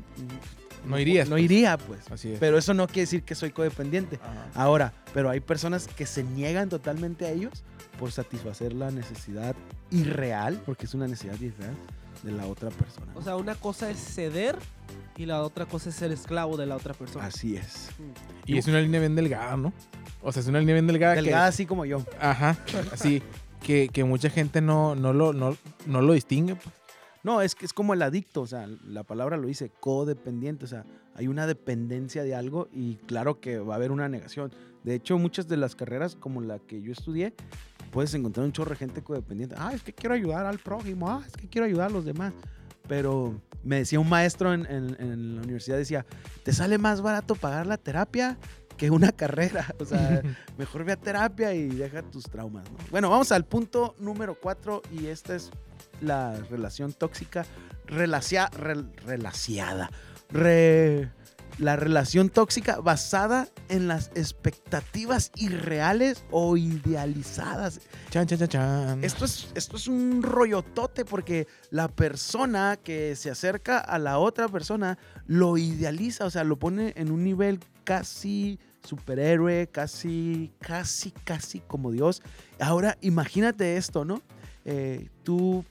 No 0.87 0.99
irías, 0.99 1.29
No 1.29 1.37
pues. 1.37 1.45
iría, 1.45 1.79
pues. 1.79 2.11
Así 2.11 2.33
es. 2.33 2.39
Pero 2.39 2.59
eso 2.59 2.75
no 2.75 2.87
quiere 2.87 3.03
decir 3.03 3.23
que 3.23 3.35
soy 3.35 3.53
codependiente. 3.53 4.19
Ajá. 4.23 4.49
Ahora, 4.55 4.93
pero 5.15 5.31
hay 5.31 5.41
personas 5.41 5.87
que 5.87 6.05
se 6.05 6.23
niegan 6.23 6.69
totalmente 6.69 7.25
a 7.25 7.31
ellos 7.31 7.65
por 7.99 8.13
satisfacer 8.13 8.73
la 8.73 8.91
necesidad 8.91 9.55
irreal, 9.91 10.61
porque 10.65 10.87
es 10.87 10.95
una 10.95 11.07
necesidad 11.07 11.39
irreal 11.41 11.75
de 12.23 12.33
la 12.33 12.47
otra 12.47 12.71
persona. 12.71 13.13
O 13.15 13.23
sea, 13.23 13.37
una 13.37 13.55
cosa 13.55 13.91
es 13.91 13.99
ceder 13.99 14.57
y 15.17 15.27
la 15.27 15.43
otra 15.43 15.67
cosa 15.67 15.91
es 15.91 15.95
ser 15.95 16.11
esclavo 16.13 16.57
de 16.57 16.67
la 16.67 16.77
otra 16.77 16.95
persona. 16.95 17.27
así 17.27 17.57
es. 17.57 17.91
Y 18.47 18.59
es 18.59 18.67
una 18.67 18.81
línea 18.81 19.01
bien 19.01 19.15
delgada, 19.15 19.57
¿no? 19.57 19.73
O 20.23 20.33
sea, 20.33 20.41
es 20.43 20.49
una 20.49 20.59
línea 20.61 20.75
bien 20.75 20.87
delgada. 20.87 21.15
que- 21.15 21.23
Delgada 21.23 21.47
así 21.47 21.67
como 21.67 21.85
yo. 21.85 22.03
Ajá, 22.21 22.57
así. 22.93 23.23
Que, 23.63 23.89
que 23.91 24.05
mucha 24.05 24.29
gente 24.29 24.61
no, 24.61 24.95
no, 24.95 25.13
lo, 25.15 25.33
no, 25.33 25.57
no 25.87 26.03
lo 26.03 26.13
distingue. 26.13 26.55
pues. 26.57 26.69
No, 27.23 27.41
es 27.41 27.55
que 27.55 27.65
es 27.65 27.73
como 27.73 27.95
el 27.95 28.03
adicto, 28.03 28.43
o 28.43 28.47
sea, 28.47 28.67
la 28.87 29.03
palabra 29.05 29.39
lo 29.39 29.47
dice, 29.47 29.71
codependiente, 29.81 30.67
o 30.67 30.69
sea, 30.69 30.85
hay 31.15 31.29
una 31.29 31.47
dependencia 31.47 32.23
de 32.23 32.35
algo 32.35 32.69
y 32.75 32.97
claro 33.07 33.41
que 33.41 33.59
va 33.59 33.73
a 33.75 33.77
haber 33.77 33.91
una 33.93 34.07
negación. 34.11 34.53
De 34.83 34.95
hecho, 34.95 35.17
muchas 35.19 35.49
de 35.49 35.57
las 35.57 35.75
carreras 35.75 36.15
como 36.17 36.43
la 36.43 36.59
que 36.59 36.83
yo 36.83 36.93
estudié, 36.93 37.33
puedes 37.95 38.13
encontrar 38.13 38.45
un 38.45 38.53
chorro 38.53 38.71
de 38.71 38.77
gente 38.77 39.03
codependiente. 39.03 39.55
Ah, 39.57 39.73
es 39.73 39.83
que 39.83 39.93
quiero 39.95 40.15
ayudar 40.17 40.45
al 40.45 40.59
prójimo, 40.59 41.09
ah, 41.09 41.23
es 41.27 41.33
que 41.33 41.49
quiero 41.49 41.65
ayudar 41.67 41.89
a 41.91 41.93
los 41.93 42.05
demás. 42.05 42.35
Pero 42.89 43.41
me 43.63 43.77
decía 43.77 43.99
un 44.01 44.09
maestro 44.11 44.53
en, 44.53 44.67
en- 44.67 44.97
en 45.01 45.37
la 45.37 45.43
universidad, 45.43 45.79
decía, 45.79 46.05
te 46.43 46.53
sale 46.53 46.77
más 46.77 47.01
barato 47.01 47.35
pagar 47.37 47.67
la 47.67 47.79
terapia 47.79 48.37
que 48.77 48.91
una 48.91 49.13
carrera. 49.23 49.75
O 49.79 49.85
sea, 49.87 50.21
mejor 50.59 50.85
ve 50.85 50.93
a 50.93 50.97
terapia 50.97 51.55
y 51.55 51.69
deja 51.69 52.03
tus 52.03 52.25
traumas. 52.25 52.69
¿no? 52.71 52.77
Bueno, 52.91 53.09
vamos 53.09 53.31
al 53.33 53.45
punto 53.47 53.95
número 54.01 54.35
cuatro 54.39 54.83
y 54.93 55.07
esta 55.07 55.37
es 55.37 55.51
la 56.01 56.35
relación 56.51 56.93
tóxica 56.93 57.47
relacia, 57.87 58.51
rel- 58.51 58.93
relaciada. 59.07 59.89
Re- 60.31 61.11
la 61.59 61.77
relación 61.77 62.31
tóxica 62.31 62.81
basada 62.81 63.49
en 63.69 63.87
las 63.89 64.11
expectativas 64.15 65.31
irreales 65.37 66.25
o 66.31 66.57
idealizadas. 66.57 67.81
Chan, 68.11 68.27
chan, 68.27 68.39
chan, 68.39 68.49
chan. 68.49 69.05
Esto 69.05 69.25
es, 69.25 69.49
esto 69.55 69.77
es 69.77 69.87
un 69.89 70.23
rollotote 70.23 71.05
porque 71.05 71.47
la 71.71 71.89
persona 71.89 72.77
que 72.83 73.15
se 73.17 73.31
acerca 73.31 73.79
a 73.79 73.99
la 73.99 74.19
otra 74.19 74.49
persona 74.49 74.99
lo 75.27 75.57
idealiza, 75.57 76.25
o 76.27 76.31
sea, 76.31 76.45
lo 76.45 76.59
pone 76.59 76.93
en 76.97 77.11
un 77.11 77.23
nivel 77.23 77.61
casi 77.85 78.59
superhéroe, 78.83 79.69
casi, 79.69 80.53
casi, 80.59 81.11
casi 81.25 81.61
como 81.61 81.91
Dios. 81.93 82.23
Ahora, 82.59 82.99
imagínate 83.01 83.77
esto, 83.77 84.05
¿no? 84.05 84.21
Eh, 84.65 85.09
tú 85.23 85.65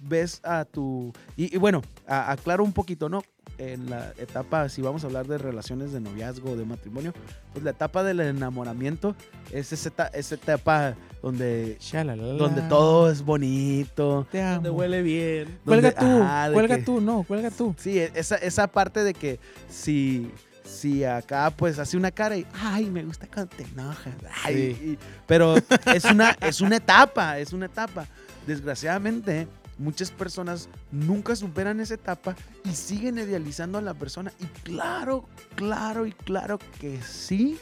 ves 0.00 0.40
a 0.42 0.64
tu... 0.64 1.12
Y, 1.36 1.54
y 1.54 1.58
bueno, 1.58 1.82
a- 2.06 2.32
aclaro 2.32 2.64
un 2.64 2.72
poquito, 2.72 3.08
¿no? 3.08 3.22
En 3.58 3.90
la 3.90 4.12
etapa, 4.18 4.68
si 4.68 4.82
vamos 4.82 5.04
a 5.04 5.06
hablar 5.06 5.26
de 5.26 5.38
relaciones 5.38 5.92
de 5.92 6.00
noviazgo, 6.00 6.56
de 6.56 6.64
matrimonio, 6.64 7.12
pues 7.52 7.64
la 7.64 7.70
etapa 7.72 8.02
del 8.02 8.20
enamoramiento 8.20 9.14
es 9.52 9.72
esa, 9.72 9.88
eta- 9.90 10.10
esa 10.14 10.34
etapa 10.34 10.94
donde, 11.22 11.76
Shalalala. 11.80 12.32
donde 12.34 12.62
todo 12.62 13.10
es 13.10 13.22
bonito. 13.22 14.26
Te 14.32 14.42
amo. 14.42 14.54
Donde 14.54 14.70
huele 14.70 15.02
bien. 15.02 15.58
Cuelga 15.64 15.92
donde- 15.92 16.16
tú, 16.48 16.52
cuelga 16.54 16.76
que- 16.76 16.82
tú, 16.82 17.00
no, 17.00 17.22
cuelga 17.22 17.50
tú. 17.50 17.74
Sí, 17.78 17.98
e, 17.98 18.10
esa, 18.14 18.36
esa 18.36 18.66
parte 18.66 19.04
de 19.04 19.14
que 19.14 19.38
si, 19.68 20.30
si 20.64 21.04
acá 21.04 21.52
pues 21.54 21.78
hace 21.78 21.96
una 21.96 22.10
cara 22.10 22.36
y, 22.36 22.46
ay, 22.60 22.86
me 22.90 23.04
gusta 23.04 23.28
cuando 23.32 23.54
te 23.54 23.62
enojas. 23.64 24.14
ay", 24.44 24.54
Sí. 24.80 24.84
y- 24.92 24.98
pero 25.26 25.54
es 25.94 26.04
una, 26.06 26.36
es 26.40 26.60
una 26.60 26.76
etapa, 26.76 27.38
es 27.38 27.52
una 27.52 27.66
etapa. 27.66 28.06
Desgraciadamente, 28.46 29.46
muchas 29.82 30.10
personas 30.10 30.68
nunca 30.90 31.34
superan 31.36 31.80
esa 31.80 31.94
etapa 31.94 32.34
y 32.64 32.70
siguen 32.74 33.18
idealizando 33.18 33.78
a 33.78 33.82
la 33.82 33.94
persona. 33.94 34.32
Y 34.40 34.46
claro, 34.62 35.28
claro 35.56 36.06
y 36.06 36.12
claro 36.12 36.58
que 36.80 37.00
sí, 37.02 37.58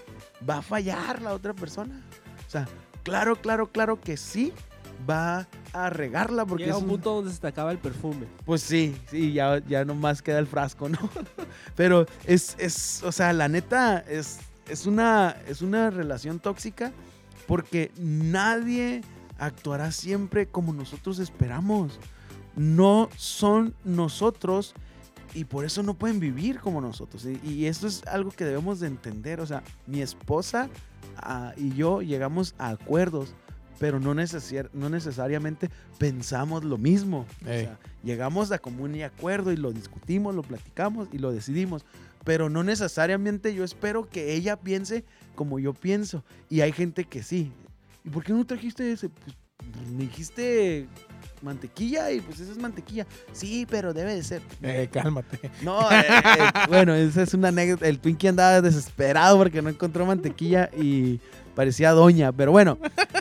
va 0.49 0.59
a 0.59 0.63
fallar 0.63 1.23
la 1.23 1.33
otra 1.33 1.55
persona. 1.55 2.01
O 2.47 2.51
sea, 2.51 2.69
claro, 3.03 3.37
claro, 3.37 3.71
claro 3.73 4.01
que 4.01 4.17
sí, 4.17 4.53
va 5.09 5.49
a 5.73 5.89
regarla 5.89 6.45
porque 6.45 6.65
Llega 6.65 6.77
es 6.77 6.83
un 6.83 6.85
un- 6.91 6.97
punto 6.97 7.15
donde 7.17 7.33
se 7.33 7.41
te 7.41 7.47
acaba 7.47 7.73
el 7.73 7.79
perfume. 7.79 8.27
pues 8.45 8.61
sí, 8.63 8.95
sí, 9.11 9.33
ya, 9.33 9.59
ya 9.67 9.85
nomás 9.85 10.21
queda 10.21 10.39
el 10.39 10.47
frasco, 10.47 10.89
¿no? 10.89 10.99
Pero 11.77 12.07
es, 12.27 12.55
es, 12.59 13.03
o 13.03 13.11
sea, 13.13 13.33
la 13.33 13.49
neta, 13.49 13.99
es, 14.01 14.41
es, 14.69 14.85
una, 14.87 15.37
es 15.49 15.63
una 15.63 15.89
relación 15.91 16.39
tóxica 16.39 16.93
porque 17.47 17.91
nadie 17.99 19.01
actuará 19.41 19.91
siempre 19.91 20.47
como 20.47 20.73
nosotros 20.73 21.19
esperamos. 21.19 21.99
No 22.57 23.09
son 23.17 23.75
nosotros 23.85 24.75
y 25.35 25.45
por 25.45 25.65
eso 25.65 25.83
no 25.83 25.95
pueden 25.95 26.21
vivir 26.21 26.59
como 26.61 26.81
nosotros. 26.81 27.25
Y, 27.25 27.41
y 27.49 27.67
eso 27.67 27.87
es 27.87 28.07
algo 28.07 28.31
que 28.31 28.45
debemos 28.45 28.81
de 28.81 28.89
entender. 28.89 29.41
O 29.41 29.47
sea, 29.47 29.63
mi 29.87 30.03
esposa 30.03 30.69
ah, 31.17 31.53
y 31.57 31.73
yo 31.75 32.03
llegamos 32.03 32.55
a 32.59 32.71
acuerdos, 32.71 33.35
pero 33.79 34.01
no, 34.01 34.15
necesar- 34.15 34.69
no 34.73 34.91
necesariamente 34.91 35.71
pensamos 35.99 36.65
lo 36.65 36.77
mismo. 36.79 37.27
O 37.43 37.45
sea, 37.47 37.79
llegamos 38.03 38.51
a 38.53 38.59
común 38.59 38.95
y 38.97 39.03
acuerdo 39.03 39.53
y 39.53 39.57
lo 39.57 39.73
discutimos, 39.73 40.35
lo 40.35 40.43
platicamos 40.43 41.09
y 41.13 41.19
lo 41.19 41.31
decidimos. 41.33 41.85
Pero 42.25 42.51
no 42.51 42.63
necesariamente 42.65 43.55
yo 43.55 43.65
espero 43.65 44.09
que 44.11 44.35
ella 44.35 44.57
piense 44.57 45.05
como 45.37 45.59
yo 45.59 45.73
pienso. 45.73 46.23
Y 46.51 46.61
hay 46.61 46.73
gente 46.73 47.05
que 47.05 47.23
sí. 47.23 47.53
¿Y 48.05 48.11
por 48.11 48.25
qué 48.25 48.33
no 48.33 48.45
trajiste 48.45 48.93
ese? 48.93 49.09
Pues 49.09 49.37
me 49.93 50.05
dijiste 50.05 50.89
mantequilla 51.43 52.11
y 52.11 52.21
pues 52.21 52.41
esa 52.41 52.53
es 52.53 52.59
mantequilla. 52.59 53.07
Sí, 53.33 53.67
pero 53.69 53.93
debe 53.93 54.15
de 54.15 54.23
ser. 54.23 54.43
Eh, 54.63 54.89
cálmate. 54.93 55.51
No, 55.63 55.91
eh, 55.91 56.05
eh, 56.09 56.51
bueno, 56.69 56.95
esa 56.95 57.23
es 57.23 57.35
una 57.35 57.49
anécdota. 57.49 57.87
El 57.87 57.99
Twinkie 57.99 58.29
andaba 58.29 58.61
desesperado 58.61 59.39
porque 59.39 59.63
no 59.63 59.69
encontró 59.69 60.07
mantequilla 60.07 60.71
y 60.77 61.21
parecía 61.55 61.93
doña. 61.93 62.33
Pero 62.33 62.53
bueno, 62.53 62.79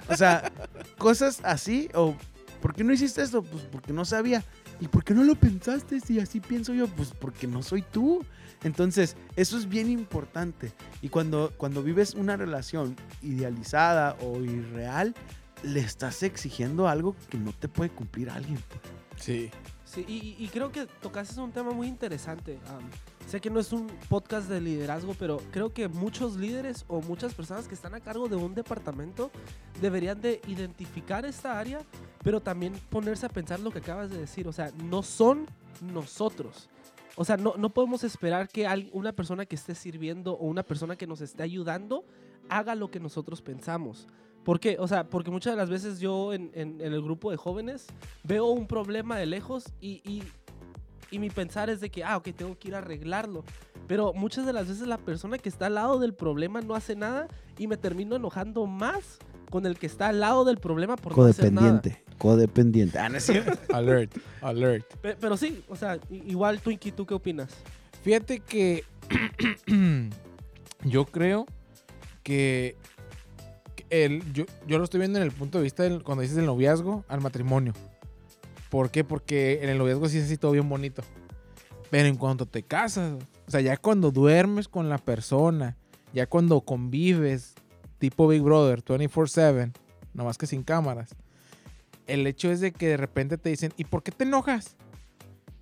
o 0.09 0.15
sea, 0.15 0.51
cosas 0.97 1.39
así. 1.43 1.89
O, 1.93 2.15
¿por 2.61 2.73
qué 2.73 2.83
no 2.83 2.93
hiciste 2.93 3.21
esto? 3.21 3.41
Pues 3.43 3.63
porque 3.71 3.93
no 3.93 4.05
sabía. 4.05 4.43
¿Y 4.81 4.87
por 4.87 5.03
qué 5.03 5.13
no 5.13 5.23
lo 5.23 5.35
pensaste? 5.35 5.99
Si 5.99 6.19
así 6.19 6.39
pienso 6.39 6.73
yo, 6.73 6.87
pues 6.87 7.11
porque 7.17 7.47
no 7.47 7.61
soy 7.63 7.81
tú. 7.81 8.25
Entonces, 8.63 9.15
eso 9.35 9.57
es 9.57 9.69
bien 9.69 9.89
importante. 9.89 10.73
Y 11.01 11.09
cuando, 11.09 11.53
cuando 11.57 11.81
vives 11.81 12.13
una 12.13 12.35
relación 12.35 12.95
idealizada 13.21 14.17
o 14.21 14.39
irreal, 14.41 15.15
le 15.63 15.79
estás 15.79 16.23
exigiendo 16.23 16.87
algo 16.87 17.15
que 17.29 17.37
no 17.37 17.53
te 17.53 17.67
puede 17.67 17.89
cumplir 17.89 18.29
alguien. 18.29 18.59
Sí. 19.17 19.49
Sí, 19.85 20.05
y, 20.07 20.35
y 20.37 20.47
creo 20.49 20.71
que 20.71 20.85
tocaste 21.01 21.39
un 21.41 21.51
tema 21.51 21.71
muy 21.71 21.87
interesante. 21.87 22.59
Sé 23.27 23.41
que 23.41 23.49
no 23.49 23.59
es 23.59 23.73
un 23.73 23.87
podcast 24.07 24.47
de 24.47 24.61
liderazgo, 24.61 25.15
pero 25.17 25.41
creo 25.51 25.73
que 25.73 25.87
muchos 25.87 26.35
líderes 26.35 26.85
o 26.87 27.01
muchas 27.01 27.33
personas 27.33 27.67
que 27.67 27.73
están 27.73 27.95
a 27.95 27.99
cargo 27.99 28.27
de 28.27 28.35
un 28.35 28.53
departamento 28.53 29.31
deberían 29.81 30.21
de 30.21 30.41
identificar 30.47 31.25
esta 31.25 31.59
área, 31.59 31.79
pero 32.23 32.39
también 32.39 32.73
ponerse 32.89 33.25
a 33.25 33.29
pensar 33.29 33.59
lo 33.59 33.71
que 33.71 33.79
acabas 33.79 34.11
de 34.11 34.19
decir. 34.19 34.47
O 34.47 34.53
sea, 34.53 34.71
no 34.83 35.01
son 35.01 35.47
nosotros. 35.81 36.69
O 37.21 37.25
sea, 37.25 37.35
no, 37.35 37.55
no 37.57 37.69
podemos 37.69 38.05
esperar 38.05 38.47
que 38.47 38.65
una 38.93 39.11
persona 39.11 39.45
que 39.45 39.55
esté 39.57 39.75
sirviendo 39.75 40.35
o 40.35 40.45
una 40.47 40.63
persona 40.63 40.95
que 40.95 41.05
nos 41.05 41.19
esté 41.19 41.43
ayudando 41.43 42.05
haga 42.47 42.75
lo 42.75 42.89
que 42.89 43.01
nosotros 43.01 43.41
pensamos. 43.41 44.07
¿Por 44.45 44.61
qué? 44.61 44.77
O 44.79 44.87
sea, 44.87 45.03
porque 45.09 45.29
muchas 45.29 45.51
de 45.51 45.57
las 45.57 45.69
veces 45.69 45.99
yo 45.99 46.31
en, 46.31 46.49
en- 46.53 46.79
en 46.79 46.93
el 46.93 47.01
grupo 47.01 47.29
de 47.29 47.35
jóvenes 47.35 47.87
veo 48.23 48.45
un 48.45 48.67
problema 48.67 49.17
de 49.17 49.25
lejos 49.25 49.65
y, 49.81 50.01
y, 50.09 50.23
y 51.11 51.19
mi 51.19 51.29
pensar 51.29 51.69
es 51.69 51.81
de 51.81 51.89
que, 51.89 52.05
ah, 52.05 52.15
ok, 52.15 52.29
tengo 52.35 52.57
que 52.57 52.69
ir 52.69 52.75
a 52.75 52.77
arreglarlo. 52.77 53.43
Pero 53.85 54.13
muchas 54.13 54.45
de 54.45 54.53
las 54.53 54.69
veces 54.69 54.87
la 54.87 54.97
persona 54.97 55.37
que 55.39 55.49
está 55.49 55.65
al 55.65 55.75
lado 55.75 55.99
del 55.99 56.13
problema 56.13 56.61
no 56.61 56.73
hace 56.73 56.95
nada 56.95 57.27
y 57.57 57.67
me 57.67 57.75
termino 57.75 58.15
enojando 58.15 58.65
más 58.65 59.17
con 59.49 59.65
el 59.65 59.77
que 59.77 59.87
está 59.87 60.07
al 60.07 60.21
lado 60.21 60.45
del 60.45 60.57
problema 60.59 60.95
por 60.95 61.17
no 61.17 61.25
hacer 61.25 61.51
nada. 61.51 61.67
codependiente. 61.81 62.05
Ah, 62.99 63.09
no 63.09 63.17
es 63.17 63.25
cierto. 63.25 63.57
Alert, 63.73 64.15
alert. 64.41 64.85
Pe- 65.01 65.15
Pero 65.19 65.35
sí, 65.37 65.63
o 65.69 65.75
sea, 65.75 65.97
i- 66.11 66.23
igual 66.31 66.59
Twinkie, 66.61 66.91
¿tú 66.91 67.05
qué 67.05 67.13
opinas? 67.15 67.49
Fíjate 68.03 68.39
que 68.41 68.83
yo 70.83 71.05
creo 71.05 71.45
que 72.23 72.75
el, 73.89 74.21
yo, 74.33 74.45
yo 74.67 74.77
lo 74.77 74.83
estoy 74.83 74.99
viendo 74.99 75.17
en 75.19 75.23
el 75.23 75.31
punto 75.31 75.57
de 75.57 75.63
vista 75.63 75.83
del, 75.83 76.03
cuando 76.03 76.21
dices 76.21 76.35
del 76.37 76.45
noviazgo 76.45 77.03
al 77.07 77.21
matrimonio. 77.21 77.73
¿Por 78.69 78.91
qué? 78.91 79.03
Porque 79.03 79.59
en 79.63 79.69
el 79.69 79.77
noviazgo 79.77 80.07
sí 80.09 80.17
es 80.19 80.25
así 80.25 80.37
todo 80.37 80.51
bien 80.51 80.69
bonito. 80.69 81.01
Pero 81.89 82.07
en 82.07 82.15
cuanto 82.17 82.45
te 82.45 82.61
casas, 82.61 83.13
o 83.47 83.51
sea, 83.51 83.61
ya 83.61 83.77
cuando 83.77 84.11
duermes 84.11 84.67
con 84.67 84.89
la 84.89 84.99
persona, 84.99 85.75
ya 86.13 86.27
cuando 86.27 86.61
convives, 86.61 87.55
tipo 87.97 88.27
Big 88.27 88.41
Brother, 88.43 88.83
24/7, 88.83 89.71
nomás 90.13 90.37
que 90.37 90.45
sin 90.45 90.61
cámaras, 90.61 91.15
el 92.09 92.25
hecho 92.27 92.51
es 92.51 92.59
de 92.59 92.71
que 92.71 92.87
de 92.89 92.97
repente 92.97 93.37
te 93.37 93.49
dicen, 93.49 93.73
¿y 93.77 93.85
por 93.85 94.03
qué 94.03 94.11
te 94.11 94.23
enojas? 94.23 94.75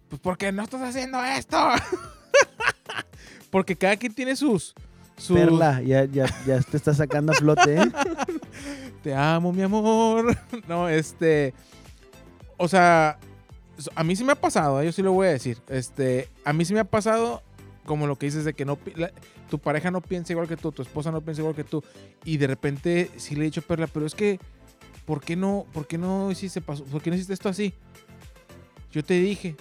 Pues 0.10 0.22
porque 0.22 0.52
no 0.52 0.64
estás 0.64 0.82
haciendo 0.82 1.24
esto. 1.24 1.58
porque 3.52 3.76
cada 3.76 3.96
quien 3.98 4.14
tiene 4.14 4.36
sus... 4.36 4.74
sus 5.18 5.38
Perla, 5.38 5.82
ya, 5.82 6.06
ya, 6.06 6.26
ya 6.46 6.60
te 6.62 6.78
está 6.78 6.94
sacando 6.94 7.32
a 7.32 7.36
flote, 7.36 7.76
¿eh? 7.76 7.86
Te 9.04 9.14
amo, 9.16 9.54
mi 9.54 9.62
amor. 9.62 10.36
No, 10.68 10.90
este. 10.90 11.54
O 12.58 12.68
sea, 12.68 13.20
a 13.96 14.04
mí 14.04 14.16
sí 14.16 14.24
me 14.24 14.32
ha 14.34 14.36
pasado, 14.36 14.82
¿eh? 14.82 14.86
yo 14.86 14.92
sí 14.92 15.02
lo 15.02 15.12
voy 15.14 15.28
a 15.28 15.32
decir. 15.32 15.60
Este, 15.70 16.30
a 16.44 16.52
mí 16.52 16.66
sí 16.66 16.74
me 16.74 16.80
ha 16.80 16.84
pasado, 16.84 17.44
como 17.86 18.08
lo 18.08 18.16
que 18.18 18.26
dices, 18.26 18.44
de 18.44 18.54
que 18.54 18.66
no 18.66 18.78
la- 18.96 19.12
tu 19.50 19.60
pareja 19.60 19.92
no 19.92 20.02
piensa 20.02 20.34
igual 20.34 20.48
que 20.48 20.58
tú, 20.58 20.72
tu 20.72 20.82
esposa 20.82 21.12
no 21.12 21.22
piensa 21.22 21.42
igual 21.42 21.56
que 21.56 21.64
tú. 21.64 21.84
Y 22.26 22.38
de 22.38 22.48
repente 22.48 23.12
sí 23.18 23.36
le 23.36 23.42
he 23.42 23.46
dicho, 23.46 23.62
Perla, 23.62 23.88
pero 23.88 24.06
es 24.06 24.16
que, 24.16 24.40
¿por 25.08 25.22
qué 25.22 25.36
no, 25.36 25.66
por 25.74 25.88
qué 25.88 25.98
no 25.98 26.30
hiciste, 26.30 26.62
paso- 26.62 26.84
por 26.84 27.02
qué 27.02 27.10
no 27.10 27.16
hiciste 27.16 27.34
esto 27.34 27.50
así? 27.50 27.74
Yo 28.92 29.04
te 29.04 29.16
dije. 29.16 29.56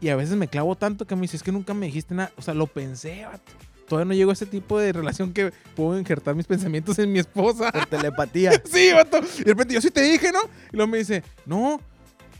Y 0.00 0.08
a 0.08 0.16
veces 0.16 0.36
me 0.36 0.46
clavo 0.48 0.76
tanto 0.76 1.06
que 1.06 1.14
me 1.16 1.22
dices, 1.22 1.36
es 1.36 1.42
que 1.42 1.50
nunca 1.52 1.74
me 1.74 1.86
dijiste 1.86 2.14
nada. 2.14 2.30
O 2.36 2.42
sea, 2.42 2.54
lo 2.54 2.66
pensé, 2.68 3.24
vato. 3.26 3.52
Todavía 3.88 4.06
no 4.06 4.14
llego 4.14 4.30
a 4.30 4.34
ese 4.34 4.46
tipo 4.46 4.78
de 4.78 4.92
relación 4.92 5.32
que 5.32 5.52
puedo 5.74 5.98
injertar 5.98 6.34
mis 6.36 6.46
pensamientos 6.46 6.98
en 7.00 7.10
mi 7.12 7.18
esposa. 7.18 7.72
Por 7.72 7.86
telepatía. 7.86 8.52
Sí, 8.64 8.92
vato. 8.92 9.18
Y 9.38 9.44
de 9.44 9.50
repente 9.50 9.74
yo 9.74 9.80
sí 9.80 9.90
te 9.90 10.02
dije, 10.02 10.30
¿no? 10.32 10.38
Y 10.72 10.76
luego 10.76 10.90
me 10.92 10.98
dice, 10.98 11.22
no. 11.44 11.80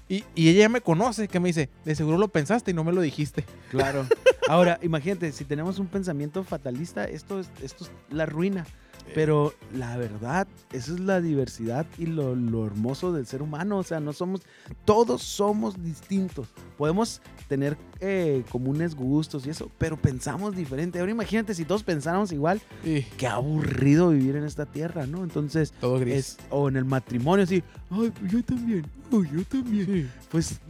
Y, 0.09 0.25
y 0.35 0.49
ella 0.49 0.61
ya 0.61 0.69
me 0.69 0.81
conoce, 0.81 1.29
que 1.29 1.39
me 1.41 1.49
dice, 1.51 1.69
de 1.85 1.95
seguro 1.95 2.19
lo 2.19 2.29
pensaste 2.29 2.71
y 2.71 2.75
no 2.75 2.83
me 2.85 2.93
lo 2.93 3.01
dijiste. 3.01 3.45
Claro. 3.71 4.07
Ahora, 4.49 4.79
imagínate, 4.83 5.31
si 5.33 5.45
tenemos 5.45 5.79
un 5.79 5.87
pensamiento 5.87 6.43
fatalista, 6.45 7.05
esto 7.05 7.41
es, 7.41 7.49
esto 7.63 7.85
es 7.85 7.91
la 8.11 8.27
ruina. 8.27 8.67
Pero 9.15 9.53
la 9.75 9.97
verdad, 9.97 10.47
esa 10.73 10.93
es 10.93 11.01
la 11.01 11.21
diversidad 11.21 11.87
y 11.99 12.07
lo, 12.07 12.35
lo 12.35 12.67
hermoso 12.67 13.13
del 13.13 13.27
ser 13.27 13.43
humano. 13.43 13.79
O 13.79 13.83
sea, 13.83 14.01
no 14.01 14.13
somos, 14.13 14.43
todos 14.85 15.23
somos 15.23 15.83
distintos. 15.83 16.49
Podemos 16.79 17.21
tener 17.49 17.77
eh, 18.01 18.45
comunes 18.51 18.95
gustos 18.95 19.47
y 19.47 19.51
eso, 19.51 19.71
pero 19.79 19.97
pensamos 19.97 20.55
diferente. 20.57 21.01
Ahora 21.01 21.13
imagínate 21.13 21.55
si 21.55 21.65
todos 21.65 21.83
pensáramos 21.83 22.33
igual, 22.33 22.61
qué 22.83 23.27
aburrido 23.27 24.11
vivir 24.11 24.37
en 24.37 24.45
esta 24.45 24.67
tierra, 24.67 25.07
¿no? 25.07 25.25
Entonces, 25.25 25.73
todo 25.81 25.99
gris. 25.99 26.15
es, 26.15 26.39
o 26.51 26.69
en 26.69 26.77
el 26.77 26.85
matrimonio, 26.85 27.45
así, 27.45 27.63
ay, 27.91 28.11
pues 28.19 28.33
yo 28.33 28.43
también, 28.45 28.87
ay, 29.13 29.23
yo 29.33 29.45
también 29.45 29.87
Sí. 29.87 30.07
pues 30.31 30.61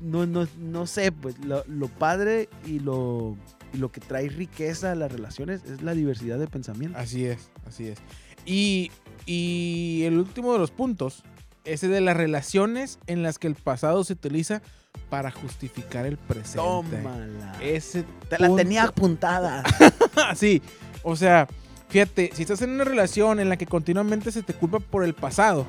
no, 0.00 0.24
no, 0.26 0.46
no 0.58 0.86
sé, 0.86 1.12
pues 1.12 1.38
lo, 1.44 1.62
lo 1.66 1.88
padre 1.88 2.48
y 2.66 2.78
lo, 2.78 3.36
lo 3.74 3.90
que 3.92 4.00
trae 4.00 4.28
riqueza 4.28 4.92
a 4.92 4.94
las 4.94 5.10
relaciones 5.12 5.62
es 5.64 5.82
la 5.82 5.94
diversidad 5.94 6.38
de 6.38 6.46
pensamiento. 6.46 6.98
Así 6.98 7.24
es, 7.26 7.50
así 7.66 7.88
es. 7.88 7.98
Y, 8.46 8.90
y 9.26 10.02
el 10.06 10.18
último 10.18 10.52
de 10.52 10.58
los 10.58 10.70
puntos, 10.70 11.22
ese 11.64 11.88
de 11.88 12.00
las 12.00 12.16
relaciones 12.16 12.98
en 13.06 13.22
las 13.22 13.38
que 13.38 13.46
el 13.46 13.54
pasado 13.54 14.02
se 14.04 14.14
utiliza 14.14 14.62
para 15.08 15.30
justificar 15.30 16.06
el 16.06 16.16
presente. 16.16 16.56
Tómala. 16.58 17.56
Ese 17.60 18.04
Te 18.28 18.38
la 18.38 18.54
tenía 18.56 18.84
apuntada. 18.84 19.62
sí, 20.34 20.62
o 21.02 21.14
sea, 21.16 21.46
fíjate, 21.88 22.30
si 22.34 22.42
estás 22.42 22.62
en 22.62 22.70
una 22.70 22.84
relación 22.84 23.38
en 23.40 23.48
la 23.48 23.56
que 23.56 23.66
continuamente 23.66 24.32
se 24.32 24.42
te 24.42 24.54
culpa 24.54 24.80
por 24.80 25.04
el 25.04 25.14
pasado, 25.14 25.66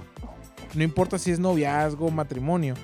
no 0.74 0.84
importa 0.84 1.20
si 1.20 1.32
es 1.32 1.40
noviazgo 1.40 2.08
o 2.08 2.12
matrimonio, 2.12 2.76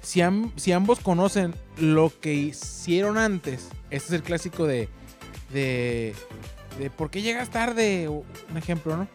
si, 0.00 0.20
am- 0.20 0.52
si 0.56 0.72
ambos 0.72 1.00
conocen 1.00 1.54
lo 1.78 2.12
que 2.20 2.34
hicieron 2.34 3.18
antes, 3.18 3.68
este 3.92 4.08
es 4.08 4.12
el 4.12 4.22
clásico 4.22 4.66
de, 4.66 4.88
de, 5.52 6.14
de 6.78 6.90
¿por 6.90 7.10
qué 7.10 7.22
llegas 7.22 7.50
tarde? 7.50 8.08
Un 8.08 8.56
ejemplo, 8.56 8.96
¿no? 8.96 9.06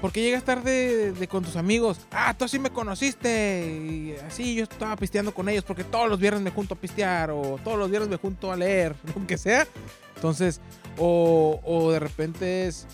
¿Por 0.00 0.12
qué 0.12 0.22
llegas 0.22 0.44
tarde 0.44 1.12
de, 1.12 1.26
con 1.28 1.42
tus 1.42 1.56
amigos? 1.56 1.98
Ah, 2.12 2.32
tú 2.38 2.44
así 2.44 2.60
me 2.60 2.70
conociste. 2.70 3.66
Y 3.82 4.14
así 4.24 4.54
yo 4.54 4.62
estaba 4.62 4.94
pisteando 4.94 5.34
con 5.34 5.48
ellos 5.48 5.64
porque 5.64 5.82
todos 5.82 6.08
los 6.08 6.20
viernes 6.20 6.40
me 6.42 6.50
junto 6.52 6.74
a 6.74 6.76
pistear 6.78 7.32
o 7.32 7.58
todos 7.64 7.76
los 7.76 7.90
viernes 7.90 8.08
me 8.08 8.16
junto 8.16 8.52
a 8.52 8.56
leer, 8.56 8.94
lo 9.16 9.26
que 9.26 9.36
sea. 9.36 9.66
Entonces, 10.14 10.60
o, 10.98 11.60
o 11.64 11.90
de 11.90 11.98
repente 11.98 12.68
es, 12.68 12.86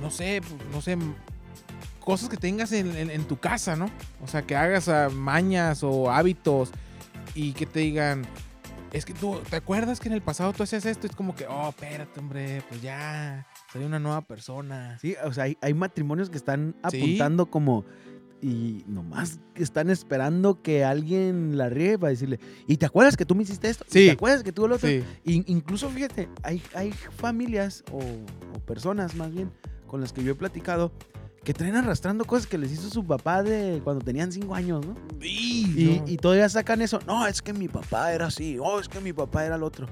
no 0.00 0.10
sé, 0.12 0.40
no 0.70 0.80
sé, 0.80 0.96
cosas 1.98 2.28
que 2.28 2.36
tengas 2.36 2.70
en, 2.70 2.94
en- 2.96 3.10
en 3.10 3.24
tu 3.24 3.38
casa, 3.38 3.74
¿no? 3.74 3.90
O 4.24 4.28
sea, 4.28 4.42
que 4.42 4.54
hagas 4.54 4.88
mañas 5.12 5.82
o 5.82 6.12
hábitos 6.12 6.70
y 7.34 7.52
que 7.54 7.66
te 7.66 7.80
digan, 7.80 8.24
es 8.92 9.04
que 9.04 9.12
tú, 9.14 9.38
¿te 9.50 9.56
acuerdas 9.56 10.00
que 10.00 10.08
en 10.08 10.14
el 10.14 10.22
pasado 10.22 10.52
tú 10.52 10.62
hacías 10.62 10.86
esto? 10.86 11.06
Es 11.06 11.14
como 11.14 11.34
que, 11.34 11.46
oh, 11.46 11.68
espérate, 11.68 12.18
hombre, 12.20 12.62
pues 12.68 12.80
ya, 12.82 13.46
soy 13.72 13.84
una 13.84 13.98
nueva 13.98 14.22
persona. 14.22 14.98
Sí, 15.00 15.14
o 15.24 15.32
sea, 15.32 15.44
hay, 15.44 15.58
hay 15.60 15.74
matrimonios 15.74 16.30
que 16.30 16.36
están 16.36 16.74
Sí. 16.90 16.98
apuntando 16.98 17.46
como 17.46 17.84
y 18.42 18.84
nomás 18.86 19.40
están 19.54 19.88
esperando 19.90 20.60
que 20.62 20.84
alguien 20.84 21.56
la 21.56 21.68
riegue 21.70 21.98
para 21.98 22.10
decirle, 22.10 22.38
¿y 22.66 22.76
te 22.76 22.86
acuerdas 22.86 23.16
que 23.16 23.24
tú 23.24 23.34
me 23.34 23.42
hiciste 23.42 23.68
esto? 23.68 23.84
¿Y 23.88 23.92
Sí. 23.92 24.04
¿Te 24.06 24.12
acuerdas 24.12 24.42
que 24.42 24.52
tú 24.52 24.68
lo 24.68 24.76
otro? 24.76 24.88
Sí, 24.88 25.02
In- 25.24 25.44
incluso, 25.46 25.88
fíjate, 25.88 26.28
hay, 26.42 26.62
hay 26.74 26.92
familias 26.92 27.82
o, 27.92 27.98
o 27.98 28.60
personas 28.60 29.14
más 29.14 29.32
bien 29.32 29.50
con 29.86 30.00
las 30.00 30.12
que 30.12 30.22
yo 30.22 30.32
he 30.32 30.34
platicado 30.34 30.92
que 31.46 31.54
traen 31.54 31.76
arrastrando 31.76 32.24
cosas 32.24 32.48
que 32.48 32.58
les 32.58 32.72
hizo 32.72 32.90
su 32.90 33.06
papá 33.06 33.44
de 33.44 33.80
cuando 33.84 34.04
tenían 34.04 34.32
cinco 34.32 34.56
años, 34.56 34.84
¿no? 34.84 34.96
Y, 35.22 36.02
y 36.04 36.16
todavía 36.16 36.48
sacan 36.48 36.82
eso. 36.82 36.98
No, 37.06 37.24
es 37.24 37.40
que 37.40 37.52
mi 37.52 37.68
papá 37.68 38.12
era 38.12 38.26
así. 38.26 38.58
Oh, 38.60 38.80
es 38.80 38.88
que 38.88 39.00
mi 39.00 39.12
papá 39.12 39.46
era 39.46 39.54
el 39.54 39.62
otro. 39.62 39.86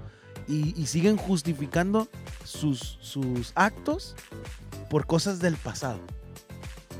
Y, 0.48 0.74
y 0.76 0.86
siguen 0.86 1.16
justificando 1.16 2.08
sus, 2.42 2.98
sus 3.00 3.52
actos 3.54 4.16
por 4.90 5.06
cosas 5.06 5.38
del 5.38 5.54
pasado. 5.54 6.00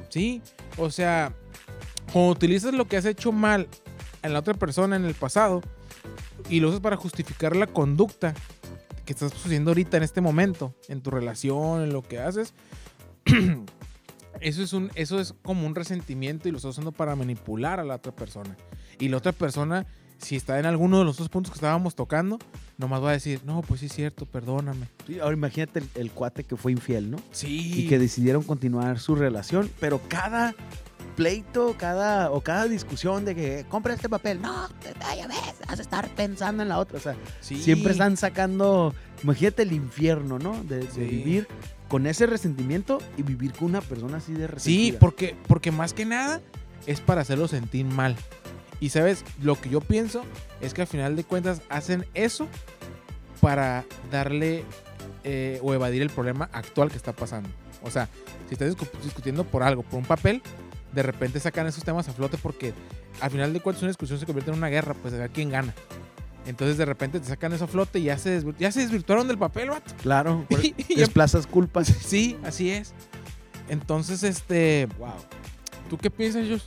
Sí, 0.09 0.41
o 0.79 0.89
sea, 0.89 1.35
cuando 2.13 2.31
utilizas 2.31 2.75
lo 2.75 2.87
que 2.87 2.97
has 2.97 3.07
hecho 3.07 3.33
mal 3.33 3.67
en 4.23 4.33
la 4.33 4.39
otra 4.39 4.55
persona 4.55 4.95
en 4.95 5.05
el 5.05 5.15
pasado 5.15 5.63
y 6.49 6.61
lo 6.61 6.69
usas 6.69 6.81
para 6.81 6.95
justificar 6.95 7.57
la 7.57 7.67
conducta 7.67 8.35
que 9.05 9.15
estás 9.15 9.33
sucediendo 9.33 9.73
ahorita 9.73 9.97
en 9.97 10.05
este 10.05 10.21
momento, 10.21 10.77
en 10.87 11.01
tu 11.03 11.11
relación, 11.11 11.83
en 11.83 11.93
lo 11.93 12.03
que 12.03 12.21
haces, 12.21 12.55
eso 14.45 14.63
es, 14.63 14.73
un, 14.73 14.91
eso 14.95 15.21
es 15.21 15.35
como 15.43 15.67
un 15.67 15.75
resentimiento 15.75 16.49
y 16.49 16.53
lo 16.53 16.59
estás 16.59 16.71
usando 16.73 16.93
para 16.93 17.17
manipular 17.17 17.81
a 17.81 17.85
la 17.85 17.97
otra 17.97 18.13
persona. 18.13 18.57
Y 18.99 19.09
la 19.09 19.17
otra 19.17 19.33
persona, 19.33 19.87
si 20.19 20.37
está 20.37 20.59
en 20.59 20.67
alguno 20.67 20.99
de 20.99 21.05
los 21.05 21.17
dos 21.17 21.29
puntos 21.29 21.51
que 21.53 21.57
estábamos 21.57 21.95
tocando, 21.95 22.39
nomás 22.79 23.03
va 23.03 23.11
a 23.11 23.13
decir, 23.13 23.41
no, 23.45 23.63
pues 23.63 23.81
sí 23.81 23.87
es 23.87 23.93
cierto, 23.93 24.27
perdóname. 24.27 24.87
Sí, 25.07 25.19
ahora 25.19 25.35
imagínate 25.35 25.81
el, 25.81 25.89
el 25.97 26.11
cuate 26.11 26.45
que 26.45 26.57
fue 26.57 26.73
infiel, 26.73 27.11
¿no? 27.11 27.19
Sí. 27.33 27.73
Y 27.85 27.89
que 27.89 27.99
decidieron 27.99 28.43
continuar 28.43 28.99
su 28.99 29.15
relación, 29.15 29.71
pero 29.81 30.01
cada 30.09 30.55
pleito, 31.17 31.75
cada 31.79 32.31
o 32.33 32.41
cada 32.41 32.67
discusión 32.67 33.25
de 33.25 33.35
que 33.35 33.67
compra 33.69 33.95
este 33.95 34.09
papel, 34.09 34.41
no, 34.43 34.69
ya 35.17 35.29
ves, 35.29 35.39
vas 35.69 35.79
a 35.79 35.83
estar 35.83 36.09
pensando 36.15 36.63
en 36.63 36.69
la 36.69 36.79
otra, 36.79 36.99
o 36.99 37.01
sea, 37.01 37.15
Sí. 37.41 37.57
siempre 37.63 37.93
están 37.93 38.17
sacando, 38.17 38.95
imagínate 39.23 39.63
el 39.63 39.73
infierno, 39.73 40.39
¿no? 40.39 40.63
De, 40.65 40.79
de 40.81 41.05
vivir 41.07 41.47
con 41.89 42.07
ese 42.07 42.27
resentimiento 42.27 42.99
y 43.17 43.23
vivir 43.23 43.53
con 43.53 43.69
una 43.69 43.81
persona 43.81 44.17
así 44.19 44.33
de 44.33 44.47
resentida. 44.47 44.93
Sí, 44.93 44.97
porque, 44.99 45.37
porque 45.47 45.71
más 45.71 45.93
que 45.93 46.05
nada 46.05 46.41
es 46.87 47.01
para 47.01 47.21
hacerlo 47.23 47.49
sentir 47.49 47.85
mal. 47.87 48.17
Y 48.81 48.89
sabes, 48.91 49.25
lo 49.43 49.61
que 49.61 49.71
yo 49.71 49.81
pienso 49.81 50.25
es 50.61 50.75
que 50.75 50.83
al 50.83 50.87
final 50.89 51.15
de 51.17 51.25
cuentas 51.25 51.63
hacen 51.69 52.05
eso 52.15 52.49
para 53.41 53.85
darle 54.11 54.65
eh, 55.23 55.59
o 55.63 55.73
evadir 55.75 56.03
el 56.03 56.11
problema 56.11 56.49
actual 56.53 56.91
que 56.91 56.97
está 56.97 57.13
pasando. 57.13 57.49
O 57.83 57.91
sea, 57.91 58.09
si 58.49 58.55
estás 58.55 58.75
discu- 58.77 58.91
discutiendo 59.03 59.45
por 59.45 59.63
algo, 59.63 59.83
por 59.83 59.99
un 59.99 60.05
papel, 60.07 60.43
de 60.93 61.03
repente 61.03 61.41
sacan 61.41 61.67
esos 61.67 61.85
temas 61.85 62.09
a 62.09 62.13
flote 62.13 62.39
porque 62.39 62.73
al 63.21 63.31
final 63.31 63.53
de 63.53 63.61
cuentas 63.61 63.83
una 63.83 63.91
discusión 63.91 64.19
se 64.19 64.27
convierte 64.27 64.51
en 64.51 64.57
una 64.59 64.69
guerra, 64.69 64.95
pues 64.95 65.13
a 65.15 65.19
ver 65.19 65.31
quién 65.31 65.51
gana. 65.51 65.75
Entonces 66.47 66.77
de 66.77 66.85
repente 66.85 67.21
te 67.21 67.27
sacan 67.27 67.53
eso 67.53 67.65
a 67.65 67.69
flote 67.69 67.99
y 67.99 68.05
ya 68.05 68.19
se, 68.19 68.45
ya 68.59 68.71
se 68.71 68.81
desvirtuaron 68.81 69.27
del 69.29 69.39
papel, 69.39 69.71
vato. 69.71 69.95
Claro, 70.03 70.47
desplazas 70.97 71.47
culpas. 71.47 71.89
Sí, 72.05 72.37
así 72.45 72.71
es. 72.71 72.93
Entonces, 73.69 74.23
este, 74.23 74.89
wow. 74.99 75.15
¿Tú 75.89 75.97
qué 75.97 76.11
piensas, 76.11 76.47
Josh? 76.49 76.63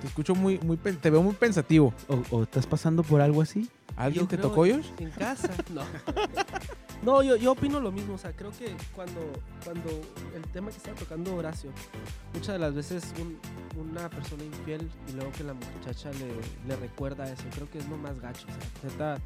Te 0.00 0.06
escucho 0.06 0.34
muy, 0.34 0.58
muy, 0.60 0.76
te 0.76 1.10
veo 1.10 1.22
muy 1.22 1.34
pensativo. 1.34 1.92
¿O, 2.08 2.22
o 2.30 2.42
estás 2.44 2.66
pasando 2.66 3.02
por 3.02 3.20
algo 3.20 3.42
así? 3.42 3.68
¿Alguien 3.96 4.24
Yo 4.24 4.28
te 4.28 4.36
creo 4.36 4.48
tocó, 4.48 4.62
Josh? 4.62 4.86
En 4.98 5.10
casa, 5.10 5.50
no. 5.74 5.82
No, 7.02 7.22
yo, 7.22 7.36
yo 7.36 7.52
opino 7.52 7.78
lo 7.80 7.92
mismo. 7.92 8.14
O 8.14 8.18
sea, 8.18 8.32
creo 8.32 8.50
que 8.50 8.74
cuando, 8.94 9.20
cuando 9.64 9.88
el 10.34 10.42
tema 10.52 10.70
que 10.70 10.76
estaba 10.78 10.96
tocando 10.96 11.34
Horacio, 11.36 11.70
muchas 12.34 12.54
de 12.54 12.58
las 12.58 12.74
veces 12.74 13.14
un- 13.20 13.38
una 13.80 14.10
persona 14.10 14.42
infiel 14.44 14.90
y 15.08 15.12
luego 15.12 15.30
que 15.32 15.44
la 15.44 15.54
muchacha 15.54 16.10
le, 16.12 16.28
le 16.66 16.76
recuerda 16.76 17.30
eso, 17.32 17.44
creo 17.54 17.70
que 17.70 17.78
es 17.78 17.88
lo 17.88 17.96
más 17.96 18.18
gacho. 18.20 18.46
O 18.86 18.90
sea, 18.96 19.18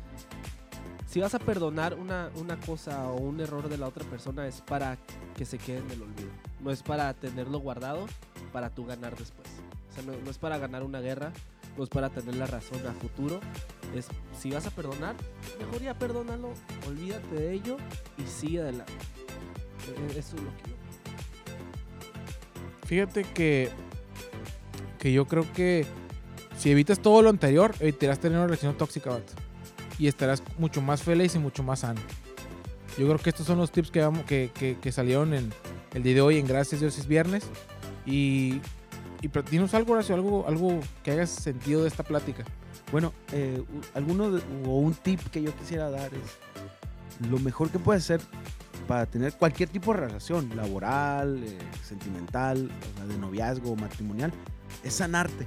si 1.06 1.20
vas 1.20 1.34
a 1.34 1.38
perdonar 1.38 1.94
una, 1.94 2.30
una 2.36 2.58
cosa 2.60 3.06
o 3.08 3.16
un 3.16 3.40
error 3.40 3.68
de 3.68 3.78
la 3.78 3.88
otra 3.88 4.04
persona 4.04 4.46
es 4.46 4.60
para 4.60 4.98
que 5.36 5.44
se 5.46 5.58
quede 5.58 5.78
en 5.78 5.90
el 5.90 6.02
olvido. 6.02 6.30
No 6.60 6.70
es 6.70 6.82
para 6.82 7.12
tenerlo 7.14 7.58
guardado 7.58 8.06
para 8.52 8.68
tú 8.70 8.84
ganar 8.84 9.16
después. 9.16 9.48
O 9.90 9.94
sea, 9.94 10.02
no, 10.04 10.12
no 10.22 10.30
es 10.30 10.38
para 10.38 10.58
ganar 10.58 10.82
una 10.82 11.00
guerra, 11.00 11.32
no 11.76 11.84
es 11.84 11.90
para 11.90 12.10
tener 12.10 12.34
la 12.36 12.46
razón 12.46 12.86
a 12.86 12.92
futuro. 12.92 13.40
Es 13.94 14.08
si 14.42 14.50
vas 14.50 14.66
a 14.66 14.70
perdonar, 14.70 15.14
mejor 15.60 15.80
ya 15.82 15.94
perdónalo, 15.94 16.52
olvídate 16.88 17.34
de 17.36 17.52
ello 17.52 17.76
y 18.18 18.22
sigue 18.28 18.60
adelante. 18.60 18.92
E- 19.86 20.14
e- 20.14 20.18
Eso 20.18 20.34
es 20.36 20.42
lo 20.42 20.50
que 20.56 20.70
yo. 20.70 20.76
Fíjate 22.86 23.22
que, 23.24 23.70
que 24.98 25.12
yo 25.12 25.26
creo 25.26 25.50
que 25.52 25.86
si 26.58 26.70
evitas 26.70 26.98
todo 27.00 27.22
lo 27.22 27.30
anterior, 27.30 27.74
evitarás 27.80 28.18
tener 28.18 28.36
una 28.38 28.46
relación 28.46 28.76
tóxica. 28.76 29.18
Y 29.98 30.08
estarás 30.08 30.42
mucho 30.58 30.82
más 30.82 31.02
feliz 31.02 31.34
y 31.34 31.38
mucho 31.38 31.62
más 31.62 31.80
sano. 31.80 32.00
Yo 32.98 33.06
creo 33.06 33.18
que 33.18 33.30
estos 33.30 33.46
son 33.46 33.58
los 33.58 33.70
tips 33.70 33.90
que, 33.90 34.10
que, 34.26 34.50
que- 34.52 34.76
que 34.78 34.92
salieron 34.92 35.32
en 35.34 35.52
el 35.94 36.02
día 36.02 36.14
de 36.14 36.20
hoy 36.20 36.38
en 36.38 36.46
Gracias 36.46 36.80
Dios 36.80 36.98
es 36.98 37.06
viernes. 37.06 37.44
Y, 38.04 38.60
y 39.22 39.28
pero 39.28 39.48
dinos 39.48 39.72
algo, 39.74 39.92
Horacio, 39.94 40.14
algo, 40.14 40.46
algo 40.46 40.80
que 41.02 41.12
haga 41.12 41.26
sentido 41.26 41.82
de 41.82 41.88
esta 41.88 42.02
plática. 42.02 42.44
Bueno, 42.90 43.12
eh, 43.32 43.62
alguno 43.94 44.30
de- 44.32 44.42
o 44.66 44.78
un 44.78 44.94
tip 44.94 45.20
que 45.30 45.40
yo 45.42 45.54
quisiera 45.56 45.90
dar 45.90 46.10
es 46.12 47.28
lo 47.30 47.38
mejor 47.38 47.70
que 47.70 47.78
puedes 47.78 48.02
hacer 48.04 48.20
para 48.88 49.06
tener 49.06 49.32
cualquier 49.34 49.68
tipo 49.68 49.94
de 49.94 50.00
relación, 50.00 50.50
laboral, 50.56 51.42
eh, 51.44 51.58
sentimental, 51.84 52.70
o 52.94 52.96
sea, 52.98 53.06
de 53.06 53.16
noviazgo, 53.16 53.76
matrimonial, 53.76 54.32
es 54.82 54.94
sanarte. 54.94 55.46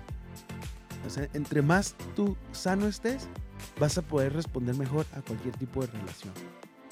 O 1.06 1.10
sea, 1.10 1.28
entre 1.34 1.62
más 1.62 1.96
tú 2.16 2.36
sano 2.54 2.88
estés, 2.88 3.28
vas 3.80 3.98
a 3.98 4.02
poder 4.02 4.34
responder 4.34 4.76
mejor 4.76 5.06
a 5.16 5.22
cualquier 5.22 5.56
tipo 5.58 5.82
de 5.82 5.88
relación. 5.88 6.34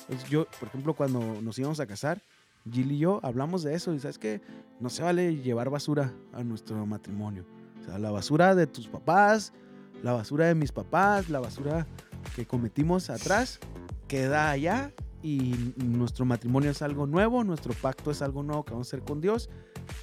Entonces, 0.02 0.30
yo, 0.30 0.46
por 0.60 0.68
ejemplo, 0.68 0.94
cuando 0.94 1.42
nos 1.42 1.58
íbamos 1.58 1.80
a 1.80 1.86
casar, 1.88 2.22
Jill 2.72 2.92
y 2.92 2.98
yo 2.98 3.20
hablamos 3.24 3.64
de 3.64 3.74
eso 3.76 3.94
y 3.94 4.00
sabes 4.00 4.18
que 4.18 4.42
no 4.80 4.90
se 4.90 5.04
vale 5.04 5.36
llevar 5.38 5.70
basura 5.70 6.14
a 6.32 6.44
nuestro 6.44 6.86
matrimonio. 6.86 7.46
O 7.82 7.86
sea, 7.86 8.00
la 8.00 8.12
basura 8.12 8.56
de 8.56 8.68
tus 8.68 8.88
papás, 8.88 9.54
la 10.02 10.14
basura 10.14 10.48
de 10.48 10.56
mis 10.56 10.72
papás, 10.72 11.30
la 11.30 11.40
basura 11.40 11.88
que 12.36 12.46
cometimos 12.46 13.10
atrás, 13.10 13.60
queda 14.08 14.50
allá 14.52 14.94
y 15.22 15.74
nuestro 15.78 16.26
matrimonio 16.26 16.72
es 16.72 16.82
algo 16.82 17.08
nuevo, 17.08 17.44
nuestro 17.44 17.74
pacto 17.74 18.12
es 18.12 18.22
algo 18.22 18.44
nuevo 18.44 18.64
que 18.64 18.72
vamos 18.72 18.88
a 18.88 18.90
hacer 18.90 19.06
con 19.06 19.22
Dios 19.22 19.50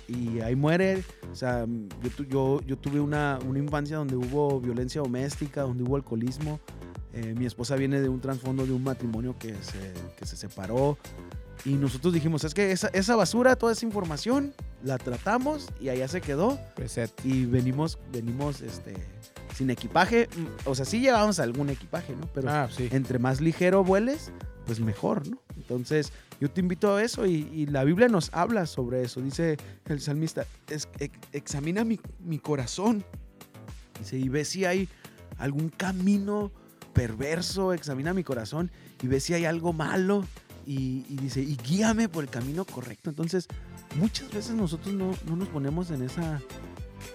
y 0.08 0.40
ahí 0.40 0.56
muere. 0.56 1.04
O 1.30 1.34
sea, 1.34 1.66
yo, 1.66 2.24
yo, 2.24 2.60
yo 2.66 2.78
tuve 2.78 3.00
una, 3.00 3.38
una 3.46 3.58
infancia 3.58 3.98
donde 3.98 4.16
hubo 4.16 4.60
violencia 4.60 5.00
doméstica, 5.00 5.62
donde 5.62 5.84
hubo 5.84 5.96
alcoholismo. 5.96 6.60
Eh, 7.12 7.34
mi 7.36 7.44
esposa 7.44 7.76
viene 7.76 8.00
de 8.00 8.08
un 8.08 8.20
trasfondo 8.20 8.64
de 8.66 8.72
un 8.72 8.84
matrimonio 8.84 9.36
que 9.38 9.54
se, 9.62 9.92
que 10.16 10.26
se 10.26 10.36
separó. 10.36 10.96
Y 11.64 11.74
nosotros 11.74 12.14
dijimos, 12.14 12.44
es 12.44 12.54
que 12.54 12.72
esa, 12.72 12.88
esa 12.88 13.16
basura, 13.16 13.54
toda 13.56 13.72
esa 13.72 13.84
información, 13.84 14.54
la 14.82 14.96
tratamos 14.98 15.68
y 15.80 15.90
allá 15.90 16.08
se 16.08 16.20
quedó 16.22 16.58
Reset. 16.76 17.12
y 17.24 17.44
venimos, 17.44 17.98
venimos 18.12 18.62
este, 18.62 18.94
sin 19.54 19.68
equipaje. 19.70 20.28
O 20.64 20.74
sea, 20.74 20.84
sí 20.86 21.00
llevábamos 21.00 21.38
algún 21.38 21.68
equipaje, 21.68 22.14
¿no? 22.16 22.26
Pero 22.32 22.48
Ah, 22.50 22.68
sí. 22.74 22.88
entre 22.92 23.18
más 23.18 23.40
ligero 23.42 23.84
vueles, 23.84 24.32
pues 24.64 24.80
mejor, 24.80 25.28
¿no? 25.28 25.38
Entonces, 25.56 26.12
yo 26.40 26.50
te 26.50 26.60
invito 26.60 26.96
a 26.96 27.02
eso 27.02 27.26
y, 27.26 27.46
y 27.52 27.66
la 27.66 27.84
Biblia 27.84 28.08
nos 28.08 28.30
habla 28.32 28.64
sobre 28.64 29.02
eso. 29.02 29.20
Dice 29.20 29.58
el 29.86 30.00
salmista, 30.00 30.46
es, 30.68 30.88
ex- 30.98 31.18
examina 31.32 31.84
mi, 31.84 32.00
mi 32.20 32.38
corazón. 32.38 33.04
Dice, 33.98 34.16
y 34.16 34.30
ve 34.30 34.46
si 34.46 34.64
hay 34.64 34.88
algún 35.36 35.68
camino 35.68 36.50
perverso, 36.94 37.72
examina 37.74 38.14
mi 38.14 38.24
corazón 38.24 38.70
y 39.02 39.06
ve 39.08 39.20
si 39.20 39.34
hay 39.34 39.44
algo 39.44 39.72
malo. 39.74 40.24
Y, 40.70 41.04
y 41.08 41.16
dice, 41.16 41.40
y 41.42 41.56
guíame 41.56 42.08
por 42.08 42.22
el 42.22 42.30
camino 42.30 42.64
correcto. 42.64 43.10
Entonces, 43.10 43.48
muchas 43.96 44.30
veces 44.32 44.54
nosotros 44.54 44.94
no, 44.94 45.10
no 45.26 45.34
nos 45.34 45.48
ponemos 45.48 45.90
en 45.90 46.02
esa 46.02 46.40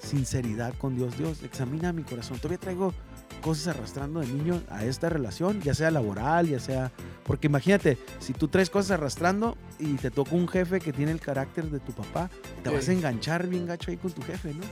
sinceridad 0.01 0.73
con 0.77 0.95
Dios. 0.97 1.17
Dios, 1.17 1.41
examina 1.43 1.93
mi 1.93 2.03
corazón. 2.03 2.37
Todavía 2.37 2.57
traigo 2.59 2.93
cosas 3.41 3.67
arrastrando 3.75 4.19
de 4.19 4.27
niño 4.27 4.61
a 4.69 4.83
esta 4.83 5.07
relación, 5.07 5.61
ya 5.61 5.73
sea 5.73 5.89
laboral, 5.91 6.47
ya 6.49 6.59
sea... 6.59 6.91
Porque 7.23 7.47
imagínate, 7.47 7.97
si 8.19 8.33
tú 8.33 8.47
traes 8.49 8.69
cosas 8.69 8.91
arrastrando 8.91 9.57
y 9.79 9.93
te 9.93 10.11
toca 10.11 10.35
un 10.35 10.47
jefe 10.47 10.79
que 10.81 10.91
tiene 10.91 11.11
el 11.11 11.21
carácter 11.21 11.69
de 11.71 11.79
tu 11.79 11.93
papá, 11.93 12.29
te 12.63 12.69
vas 12.69 12.89
a 12.89 12.93
enganchar 12.93 13.47
bien 13.47 13.65
gacho 13.67 13.89
ahí 13.91 13.97
con 13.97 14.11
tu 14.11 14.21
jefe, 14.21 14.53
¿no? 14.53 14.63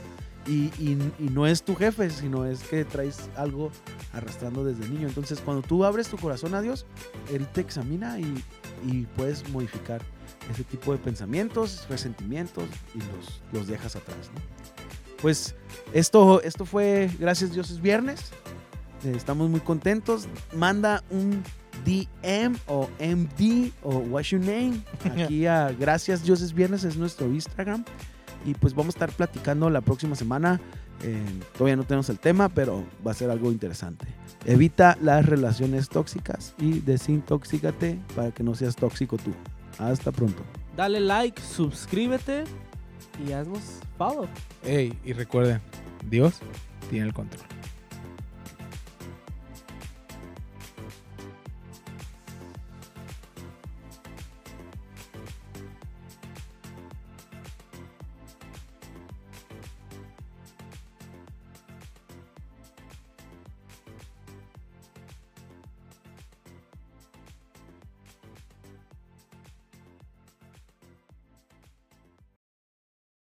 Y, 0.46 0.70
y- 0.78 1.12
y 1.18 1.28
no 1.30 1.46
es 1.46 1.62
tu 1.62 1.74
jefe, 1.74 2.10
sino 2.10 2.44
es 2.44 2.62
que 2.64 2.84
traes 2.84 3.30
algo 3.34 3.70
arrastrando 4.12 4.62
desde 4.62 4.86
niño. 4.88 5.08
Entonces, 5.08 5.40
cuando 5.40 5.62
tú 5.66 5.84
abres 5.86 6.08
tu 6.08 6.18
corazón 6.18 6.54
a 6.54 6.60
Dios, 6.60 6.84
Él 7.32 7.46
te 7.48 7.62
examina 7.62 8.20
y, 8.20 8.44
y 8.84 9.02
puedes 9.16 9.48
modificar 9.50 10.02
ese 10.50 10.64
tipo 10.64 10.92
de 10.92 10.98
pensamientos, 10.98 11.86
resentimientos 11.88 12.64
y 12.94 12.98
los, 12.98 13.40
los 13.52 13.66
dejas 13.66 13.96
atrás, 13.96 14.30
¿no? 14.34 14.40
Pues 15.20 15.54
esto, 15.94 16.42
esto 16.42 16.66
fue 16.66 17.10
Gracias 17.18 17.52
Dios 17.52 17.70
es 17.70 17.80
viernes. 17.80 18.30
Eh, 19.04 19.12
Estamos 19.16 19.48
muy 19.48 19.60
contentos. 19.60 20.28
Manda 20.54 21.02
un 21.10 21.42
DM 21.84 22.56
o 22.66 22.88
MD 22.98 23.72
o 23.82 23.98
What's 23.98 24.30
Your 24.30 24.40
Name 24.40 24.82
aquí 25.04 25.46
a 25.46 25.72
Gracias 25.72 26.22
Dios 26.22 26.42
es 26.42 26.52
viernes, 26.52 26.84
es 26.84 26.96
nuestro 26.96 27.26
Instagram. 27.26 27.84
Y 28.44 28.54
pues 28.54 28.74
vamos 28.74 28.94
a 28.94 28.96
estar 28.96 29.12
platicando 29.12 29.70
la 29.70 29.80
próxima 29.80 30.14
semana. 30.14 30.60
Eh, 31.02 31.22
todavía 31.56 31.76
no 31.76 31.84
tenemos 31.84 32.08
el 32.08 32.18
tema, 32.18 32.48
pero 32.48 32.84
va 33.06 33.10
a 33.10 33.14
ser 33.14 33.30
algo 33.30 33.50
interesante. 33.50 34.06
Evita 34.44 34.96
las 35.00 35.26
relaciones 35.26 35.88
tóxicas 35.88 36.54
y 36.58 36.80
desintoxícate 36.80 37.98
para 38.14 38.30
que 38.30 38.42
no 38.42 38.54
seas 38.54 38.76
tóxico 38.76 39.16
tú. 39.16 39.32
Hasta 39.78 40.12
pronto. 40.12 40.42
Dale 40.76 41.00
like, 41.00 41.40
suscríbete 41.40 42.44
y 43.26 43.32
haznos 43.32 43.80
follow. 43.96 44.28
Ey, 44.62 44.98
y 45.04 45.12
recuerden, 45.12 45.60
Dios 46.08 46.40
tiene 46.90 47.06
el 47.06 47.14
control. 47.14 47.42